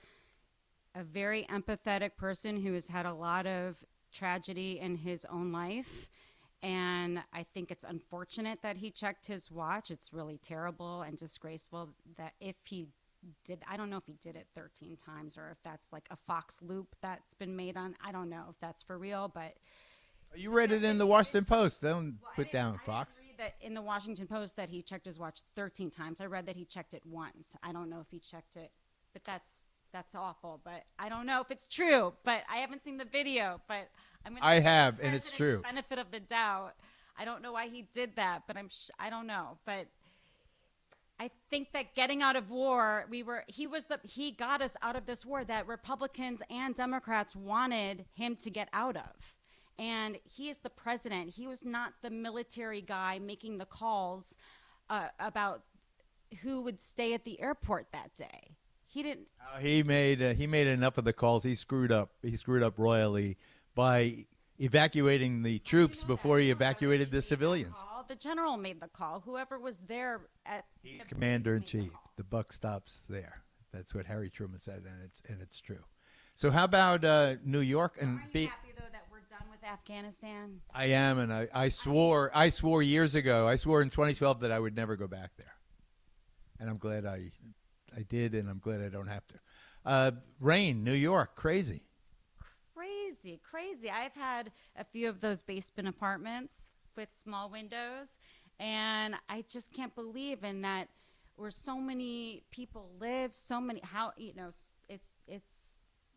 a 0.96 1.04
very 1.04 1.46
empathetic 1.50 2.18
person 2.18 2.62
who 2.62 2.74
has 2.74 2.88
had 2.88 3.06
a 3.06 3.14
lot 3.14 3.48
of 3.48 3.84
tragedy 4.14 4.80
in 4.80 4.96
his 4.96 5.26
own 5.26 5.52
life. 5.52 6.10
And 6.62 7.24
I 7.32 7.44
think 7.44 7.72
it's 7.72 7.86
unfortunate 7.86 8.62
that 8.64 8.78
he 8.78 8.92
checked 8.92 9.28
his 9.28 9.50
watch. 9.50 9.90
It's 9.90 10.12
really 10.14 10.38
terrible 10.38 11.02
and 11.02 11.18
disgraceful 11.18 11.90
that 12.18 12.34
if 12.42 12.58
he 12.66 12.88
did, 13.46 13.64
I 13.70 13.78
don't 13.78 13.90
know 13.90 13.98
if 13.98 14.06
he 14.06 14.18
did 14.22 14.36
it 14.36 14.48
13 14.56 14.98
times 14.98 15.38
or 15.38 15.50
if 15.52 15.58
that's 15.64 15.94
like 15.94 16.08
a 16.12 16.18
Fox 16.18 16.60
loop 16.62 16.96
that's 17.02 17.34
been 17.34 17.56
made 17.56 17.78
on. 17.78 17.96
I 18.04 18.12
don't 18.12 18.30
know 18.30 18.44
if 18.50 18.60
that's 18.60 18.84
for 18.84 18.98
real, 18.98 19.32
but. 19.34 19.54
You 20.36 20.52
read 20.52 20.72
it 20.72 20.84
in 20.84 20.98
the 20.98 21.06
Washington 21.06 21.46
Post. 21.46 21.82
Don't 21.82 22.18
well, 22.22 22.32
put 22.36 22.52
down 22.52 22.80
Fox. 22.86 23.20
I 23.20 23.26
read 23.26 23.38
that 23.38 23.56
in 23.62 23.74
the 23.74 23.82
Washington 23.82 24.28
Post 24.28 24.56
that 24.58 24.70
he 24.70 24.82
checked 24.82 25.06
his 25.06 25.20
watch 25.20 25.42
13 25.56 25.90
times. 25.90 26.22
I 26.22 26.26
read 26.26 26.46
that 26.46 26.56
he 26.56 26.66
checked 26.66 26.94
it 26.94 27.04
once. 27.06 27.56
I 27.64 27.72
don't 27.72 27.90
know 27.90 28.00
if 28.00 28.08
he 28.12 28.20
checked 28.20 28.56
it, 28.56 28.72
but 29.14 29.24
that's 29.24 29.68
that's 29.92 30.16
awful. 30.16 30.62
But 30.64 30.84
I 30.98 31.10
don't 31.10 31.26
know 31.26 31.42
if 31.42 31.52
it's 31.52 31.68
true. 31.68 32.14
But 32.24 32.44
I 32.52 32.58
haven't 32.58 32.82
seen 32.84 32.98
the 32.98 33.06
video. 33.06 33.62
But 33.68 33.90
I'm 34.26 34.36
gonna. 34.36 34.46
I 34.46 34.60
have, 34.60 35.00
and 35.02 35.16
it's 35.16 35.32
true. 35.32 35.62
Benefit 35.64 35.98
of 35.98 36.12
the 36.12 36.20
doubt. 36.20 36.74
I 37.18 37.26
don't 37.26 37.42
know 37.42 37.52
why 37.52 37.68
he 37.68 37.82
did 37.82 38.16
that, 38.16 38.44
but 38.48 38.56
I'm. 38.56 38.70
Sh- 38.70 38.92
I 39.00 39.10
don't 39.10 39.28
know, 39.28 39.58
but. 39.66 39.88
I 41.22 41.32
think 41.50 41.74
that 41.74 41.96
getting 41.96 42.22
out 42.22 42.38
of 42.38 42.50
war, 42.50 43.06
we 43.10 43.24
were 43.24 43.44
he 43.48 43.68
was 43.68 43.88
the 43.88 44.00
he 44.04 44.32
got 44.32 44.62
us 44.62 44.78
out 44.82 44.96
of 44.96 45.06
this 45.06 45.26
war 45.26 45.44
that 45.44 45.68
Republicans 45.68 46.42
and 46.50 46.74
Democrats 46.74 47.36
wanted 47.36 48.06
him 48.14 48.38
to 48.38 48.50
get 48.50 48.70
out 48.72 48.96
of. 48.96 49.36
And 49.80 50.20
he 50.26 50.50
is 50.50 50.60
the 50.60 50.70
president. 50.70 51.30
He 51.30 51.48
was 51.48 51.64
not 51.64 51.94
the 52.02 52.10
military 52.10 52.82
guy 52.82 53.18
making 53.18 53.60
the 53.60 53.66
calls 53.66 54.36
uh, 54.90 55.08
about 55.20 55.64
who 56.42 56.62
would 56.64 56.82
stay 56.82 57.14
at 57.14 57.24
the 57.24 57.40
airport 57.40 57.88
that 57.94 58.14
day. 58.14 58.58
He 58.86 59.04
didn't. 59.04 59.28
Uh, 59.42 59.60
he 59.60 59.82
made 59.84 60.22
uh, 60.22 60.34
he 60.34 60.48
made 60.48 60.68
enough 60.68 60.98
of 60.98 61.06
the 61.06 61.14
calls. 61.14 61.44
He 61.44 61.56
screwed 61.56 61.92
up. 61.92 62.12
He 62.22 62.36
screwed 62.36 62.62
up 62.62 62.78
royally 62.78 63.38
by 63.74 64.26
evacuating 64.60 65.44
the 65.44 65.60
troops 65.60 66.04
before 66.04 66.40
he 66.40 66.52
evacuated 66.52 67.12
the 67.12 67.22
civilians. 67.22 67.78
The 68.10 68.16
general 68.16 68.58
made 68.58 68.82
the 68.82 68.88
call. 68.88 69.22
Whoever 69.22 69.60
was 69.60 69.80
there 69.82 70.22
at 70.46 70.66
he's 70.82 71.06
commander 71.06 71.54
in 71.54 71.62
chief. 71.62 71.92
The, 71.92 71.98
the 72.18 72.24
buck 72.24 72.52
stops 72.52 73.04
there. 73.08 73.44
That's 73.72 73.94
what 73.94 74.08
Harry 74.08 74.32
Truman 74.32 74.60
said, 74.60 74.84
and 74.86 75.04
it's 75.06 75.22
and 75.30 75.42
it's 75.42 75.62
true. 75.62 75.84
So 76.36 76.50
how 76.50 76.64
about 76.64 77.06
uh, 77.06 77.36
New 77.46 77.60
York 77.60 77.98
and 78.02 78.18
Are 78.18 78.30
Afghanistan? 79.70 80.62
I 80.74 80.86
am, 80.86 81.20
and 81.20 81.32
I, 81.32 81.48
I 81.54 81.70
swore 81.70 82.32
I 82.34 82.50
swore 82.50 82.82
years 82.82 83.16
ago. 83.16 83.48
I 83.48 83.56
swore 83.56 83.82
in 83.82 83.90
2012 83.90 84.42
that 84.42 84.52
I 84.52 84.60
would 84.60 84.76
never 84.76 84.96
go 84.96 85.08
back 85.08 85.32
there, 85.38 85.54
and 86.60 86.70
I'm 86.70 86.78
glad 86.78 87.06
I 87.06 87.32
I 87.96 88.02
did, 88.04 88.34
and 88.36 88.50
I'm 88.50 88.60
glad 88.60 88.82
I 88.82 88.90
don't 88.90 89.08
have 89.08 89.28
to. 89.28 89.36
Uh, 89.86 90.12
rain, 90.40 90.84
New 90.84 90.94
York, 90.94 91.36
crazy. 91.36 91.84
Crazy, 92.76 93.40
crazy. 93.50 93.90
I've 93.90 94.14
had 94.14 94.52
a 94.76 94.84
few 94.84 95.10
of 95.10 95.22
those 95.22 95.42
basement 95.42 95.88
apartments 95.88 96.72
with 96.96 97.12
small 97.12 97.50
windows, 97.50 98.18
and 98.60 99.16
I 99.30 99.44
just 99.50 99.72
can't 99.72 99.94
believe 99.96 100.44
in 100.44 100.62
that 100.62 100.90
where 101.36 101.52
so 101.52 101.78
many 101.78 102.44
people 102.52 102.90
live, 103.00 103.34
so 103.34 103.62
many 103.62 103.80
how 103.84 104.12
you 104.18 104.34
know 104.36 104.50
it's 104.90 105.16
it's 105.28 105.69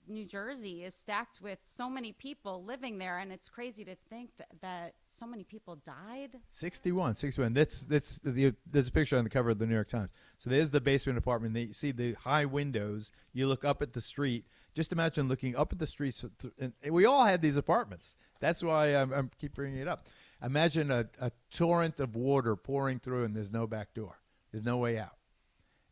New 0.08 0.24
Jersey 0.24 0.84
is 0.84 0.94
stacked 0.94 1.40
with 1.40 1.58
so 1.62 1.88
many 1.88 2.12
people 2.12 2.64
living 2.64 2.98
there, 2.98 3.18
and 3.18 3.32
it's 3.32 3.48
crazy 3.48 3.84
to 3.84 3.94
think 4.10 4.30
that, 4.38 4.48
that 4.60 4.94
so 5.06 5.26
many 5.26 5.44
people 5.44 5.76
died. 5.76 6.38
61, 6.50 7.16
61. 7.16 7.52
That's 7.52 7.82
that's 7.82 8.18
the, 8.24 8.54
there's 8.70 8.88
a 8.88 8.92
picture 8.92 9.16
on 9.16 9.24
the 9.24 9.30
cover 9.30 9.50
of 9.50 9.58
the 9.58 9.66
New 9.66 9.74
York 9.74 9.88
Times. 9.88 10.10
So 10.38 10.50
there's 10.50 10.70
the 10.70 10.80
basement 10.80 11.18
apartment. 11.18 11.56
You 11.56 11.72
see 11.72 11.92
the 11.92 12.14
high 12.14 12.44
windows. 12.44 13.10
You 13.32 13.46
look 13.46 13.64
up 13.64 13.82
at 13.82 13.92
the 13.92 14.00
street. 14.00 14.46
Just 14.74 14.92
imagine 14.92 15.28
looking 15.28 15.54
up 15.54 15.72
at 15.72 15.78
the 15.78 15.86
streets. 15.86 16.24
And 16.58 16.72
we 16.90 17.04
all 17.04 17.24
had 17.24 17.42
these 17.42 17.56
apartments. 17.56 18.16
That's 18.40 18.62
why 18.62 18.96
I'm, 18.96 19.12
I'm 19.12 19.30
keep 19.38 19.54
bringing 19.54 19.78
it 19.78 19.88
up. 19.88 20.06
Imagine 20.42 20.90
a, 20.90 21.06
a 21.20 21.30
torrent 21.52 22.00
of 22.00 22.16
water 22.16 22.56
pouring 22.56 22.98
through, 22.98 23.24
and 23.24 23.36
there's 23.36 23.52
no 23.52 23.66
back 23.66 23.94
door. 23.94 24.18
There's 24.50 24.64
no 24.64 24.78
way 24.78 24.98
out. 24.98 25.16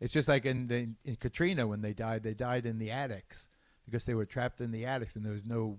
It's 0.00 0.12
just 0.12 0.28
like 0.28 0.46
in, 0.46 0.70
in, 0.70 0.96
in 1.04 1.16
Katrina 1.16 1.66
when 1.66 1.82
they 1.82 1.92
died. 1.92 2.22
They 2.22 2.34
died 2.34 2.66
in 2.66 2.78
the 2.78 2.90
attics 2.90 3.48
because 3.90 4.04
they 4.04 4.14
were 4.14 4.26
trapped 4.26 4.60
in 4.60 4.70
the 4.70 4.86
attics 4.86 5.16
and 5.16 5.24
there 5.24 5.32
was 5.32 5.44
no 5.44 5.78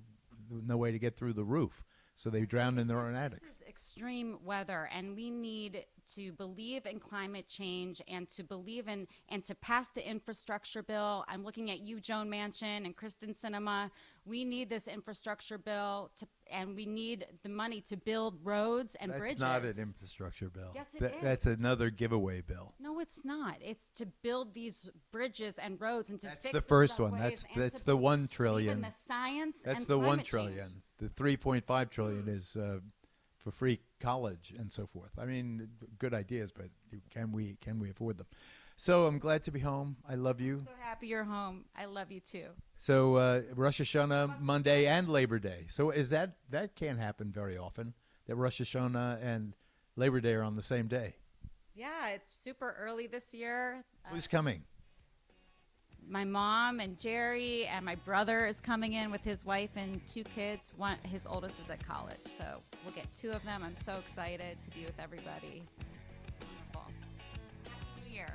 no 0.50 0.76
way 0.76 0.92
to 0.92 1.00
get 1.00 1.18
through 1.18 1.34
the 1.34 1.44
roof. 1.44 1.84
So 2.16 2.30
they 2.30 2.42
drowned 2.42 2.78
in 2.80 2.88
their 2.88 3.00
own 3.00 3.16
attics. 3.16 3.62
extreme 3.68 4.38
weather, 4.44 4.90
and 4.94 5.16
we 5.16 5.32
need 5.32 5.86
to 6.16 6.32
believe 6.34 6.86
in 6.86 7.00
climate 7.00 7.48
change 7.48 8.02
and 8.08 8.28
to 8.30 8.44
believe 8.44 8.88
in 8.88 9.08
and 9.30 9.44
to 9.46 9.56
pass 9.56 9.90
the 9.90 10.08
infrastructure 10.08 10.84
bill. 10.84 11.26
I'm 11.28 11.44
looking 11.44 11.72
at 11.72 11.80
you, 11.80 12.00
Joe 12.00 12.24
Manchin 12.26 12.86
and 12.86 12.96
Kyrsten 12.96 13.30
Sinema. 13.30 13.90
We 14.26 14.46
need 14.46 14.70
this 14.70 14.88
infrastructure 14.88 15.58
bill 15.58 16.12
to, 16.20 16.28
and 16.52 16.76
we 16.76 16.86
need 16.86 17.26
the 17.44 17.50
money 17.50 17.82
to 17.82 17.98
build 17.98 18.38
roads 18.44 18.96
and 18.96 19.12
that's 19.12 19.20
bridges. 19.20 19.40
That's 19.40 19.64
not 19.64 19.72
an 19.72 19.80
infrastructure 19.80 20.50
bill. 20.50 20.72
Yes, 20.76 20.94
it 20.96 21.00
Th- 21.00 21.12
is. 21.14 21.22
That's 21.22 21.46
another 21.46 21.90
giveaway 21.90 22.42
bill. 22.42 22.74
No, 22.80 23.00
it's 23.00 23.26
not. 23.26 23.56
It's 23.62 23.90
to 23.96 24.06
build 24.22 24.54
these 24.54 24.90
bridges 25.12 25.58
and 25.58 25.80
roads 25.82 26.10
and 26.10 26.20
to 26.22 26.28
that's 26.28 26.46
fix 26.46 26.54
the 26.54 26.68
first 26.68 27.00
one. 27.00 27.18
That's 27.18 27.46
that's 27.56 27.84
the 27.84 27.98
one 27.98 28.28
trillion. 28.28 28.70
Even 28.70 28.82
the 28.82 28.92
science. 28.92 29.62
That's 29.64 29.80
and 29.80 29.88
the 29.88 29.98
one 29.98 30.20
change. 30.20 30.30
trillion. 30.30 30.82
The 31.00 31.10
three 31.10 31.38
point 31.38 31.66
five 31.66 31.90
trillion 31.90 32.28
is. 32.28 32.56
Uh, 32.56 32.80
for 33.44 33.50
free 33.50 33.80
college 34.02 34.54
and 34.58 34.72
so 34.72 34.88
forth. 34.88 35.12
I 35.18 35.26
mean, 35.26 35.70
good 36.00 36.14
ideas, 36.14 36.52
but 36.52 36.68
can 37.10 37.32
we 37.32 37.58
can 37.62 37.80
we 37.80 37.90
afford 37.90 38.18
them? 38.18 38.28
So 38.76 39.06
I'm 39.06 39.20
glad 39.20 39.44
to 39.44 39.52
be 39.52 39.60
home. 39.60 39.98
I 40.10 40.16
love 40.16 40.42
you. 40.42 40.56
I'm 40.56 40.66
so 40.66 40.72
happy 40.80 41.08
you're 41.08 41.24
home. 41.24 41.66
I 41.78 41.86
love 41.86 42.12
you 42.12 42.20
too. 42.20 42.48
So 42.78 43.16
uh, 43.16 43.42
Rosh 43.56 43.80
Hashanah 43.80 44.42
Monday 44.42 44.88
and 44.88 45.08
Labor 45.08 45.38
Day. 45.38 45.68
So 45.70 45.92
is 45.92 46.10
that 46.10 46.38
that 46.50 46.76
can't 46.76 47.00
happen 47.00 47.32
very 47.32 47.58
often 47.58 47.94
that 48.26 48.36
Rosh 48.36 48.60
Hashanah 48.60 49.24
and 49.24 49.56
Labor 49.96 50.20
Day 50.20 50.34
are 50.34 50.44
on 50.44 50.56
the 50.56 50.64
same 50.64 50.88
day? 50.88 51.16
Yeah, 51.76 52.10
it's 52.10 52.32
super 52.44 52.76
early 52.80 53.08
this 53.08 53.34
year. 53.34 53.84
Who's 54.08 54.28
uh, 54.28 54.32
coming? 54.32 54.64
My 56.10 56.24
mom 56.24 56.80
and 56.80 56.98
Jerry 56.98 57.66
and 57.66 57.86
my 57.86 57.96
brother 57.96 58.46
is 58.46 58.60
coming 58.60 58.94
in 58.94 59.12
with 59.12 59.24
his 59.24 59.46
wife 59.46 59.72
and 59.76 60.06
two 60.08 60.24
kids. 60.24 60.72
One, 60.78 60.98
his 61.04 61.26
oldest 61.26 61.60
is 61.60 61.70
at 61.70 61.86
college, 61.86 62.20
so 62.26 62.44
we'll 62.84 62.94
get 62.94 63.14
two 63.14 63.32
of 63.32 63.44
them. 63.44 63.64
I'm 63.64 63.76
so 63.76 63.94
excited 64.00 64.58
to 64.64 64.70
be 64.72 64.86
with 64.86 65.00
everybody. 65.00 65.64
Wonderful. 66.74 66.92
Happy 67.64 68.02
New 68.06 68.14
Year. 68.14 68.28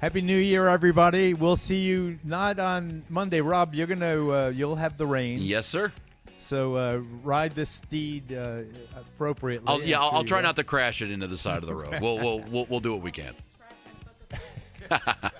Happy 0.00 0.20
New 0.20 0.36
Year, 0.36 0.68
everybody. 0.68 1.34
We'll 1.34 1.56
see 1.56 1.78
you 1.78 2.18
not 2.24 2.58
on 2.58 3.04
Monday. 3.08 3.40
Rob, 3.40 3.74
you're 3.74 3.86
gonna 3.86 4.28
uh, 4.28 4.48
you'll 4.54 4.76
have 4.76 4.98
the 4.98 5.06
reins. 5.06 5.42
Yes, 5.42 5.66
sir. 5.66 5.92
So 6.38 6.74
uh, 6.76 7.00
ride 7.22 7.54
the 7.54 7.64
steed 7.64 8.32
uh, 8.32 8.62
appropriately. 8.96 9.68
I'll, 9.68 9.82
yeah, 9.82 10.00
I'll, 10.00 10.10
I'll 10.16 10.24
try 10.24 10.40
not 10.40 10.56
to 10.56 10.64
crash 10.64 11.00
it 11.00 11.10
into 11.10 11.28
the 11.28 11.38
side 11.38 11.58
of 11.58 11.66
the 11.66 11.74
road. 11.74 11.98
we'll, 12.00 12.18
we'll, 12.18 12.40
we'll, 12.40 12.66
we'll 12.68 12.80
do 12.80 12.92
what 12.92 13.02
we 13.02 13.12
can. 13.12 13.34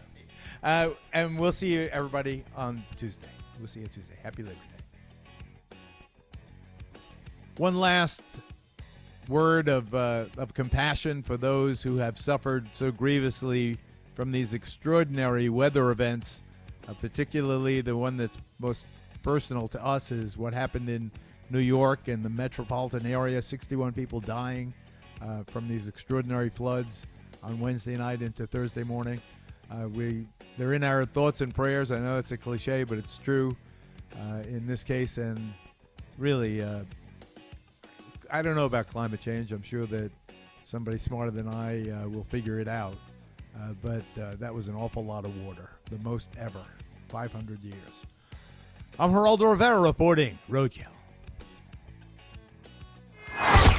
Uh, 0.63 0.91
and 1.13 1.39
we'll 1.39 1.53
see 1.53 1.73
you, 1.73 1.89
everybody, 1.93 2.45
on 2.57 2.85
Tuesday. 2.95 3.27
We'll 3.59 3.69
see 3.69 3.81
you 3.81 3.89
Tuesday. 3.89 4.15
Happy 4.23 4.43
Labor 4.43 4.55
Day. 4.55 5.77
One 7.57 7.77
last 7.77 8.23
word 9.29 9.69
of, 9.69 9.95
uh, 9.95 10.27
of 10.39 10.55
compassion 10.55 11.23
for 11.23 11.37
those 11.37 11.83
who 11.83 11.97
have 11.97 12.19
suffered 12.19 12.69
so 12.73 12.91
grievously 12.91 13.79
from 14.15 14.31
these 14.31 14.55
extraordinary 14.55 15.49
weather 15.49 15.91
events, 15.91 16.43
uh, 16.89 16.95
particularly 16.95 17.81
the 17.81 17.97
one 17.97 18.17
that's 18.17 18.39
most 18.61 18.87
personal 19.23 19.69
to 19.69 19.85
us 19.85 20.13
is 20.13 20.37
what 20.37 20.53
happened 20.55 20.89
in 20.89 21.11
New 21.51 21.61
York 21.61 22.09
and 22.09 22.25
the 22.25 22.31
metropolitan 22.31 23.07
area 23.07 23.41
61 23.43 23.93
people 23.93 24.21
dying 24.21 24.73
uh, 25.21 25.43
from 25.49 25.69
these 25.69 25.89
extraordinary 25.89 26.49
floods 26.49 27.07
on 27.43 27.59
Wednesday 27.61 27.97
night 27.97 28.23
into 28.23 28.47
Thursday 28.47 28.83
morning. 28.83 29.21
Uh, 29.71 29.89
we 29.89 30.27
they're 30.59 30.72
in 30.72 30.84
our 30.84 31.05
thoughts 31.05 31.40
and 31.40 31.55
prayers. 31.55 31.90
I 31.90 31.98
know 31.98 32.18
it's 32.18 32.32
a 32.32 32.36
cliche, 32.36 32.84
but 32.84 32.98
it's 32.98 33.18
true 33.18 33.57
uh, 34.14 34.42
in 34.48 34.66
this 34.66 34.84
case. 34.84 35.18
And 35.18 35.53
really, 36.18 36.62
uh, 36.62 36.80
I 38.30 38.42
don't 38.42 38.55
know 38.55 38.66
about 38.66 38.88
climate 38.88 39.20
change. 39.20 39.53
I'm 39.53 39.62
sure 39.62 39.86
that 39.86 40.11
somebody 40.64 40.98
smarter 40.98 41.30
than 41.30 41.48
I 41.48 41.90
uh, 41.90 42.09
will 42.09 42.24
figure 42.24 42.61
it 42.61 42.68
out. 42.68 42.96
Uh, 43.55 43.72
but 43.82 44.22
uh, 44.22 44.34
that 44.38 44.53
was 44.55 44.68
an 44.68 44.74
awful 44.74 45.05
lot 45.05 45.24
of 45.24 45.36
water, 45.44 45.68
the 45.90 45.98
most 45.98 46.30
ever, 46.38 46.64
500 47.09 47.62
years. 47.62 48.07
I'm 48.98 49.12
Geraldo 49.12 49.50
Rivera 49.50 49.80
reporting 49.80 50.38
Roadkill. 50.50 50.86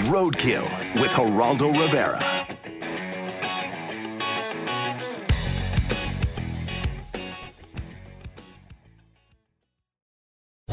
Roadkill 0.09 1.01
with 1.01 1.11
Geraldo 1.11 1.79
Rivera. 1.79 2.42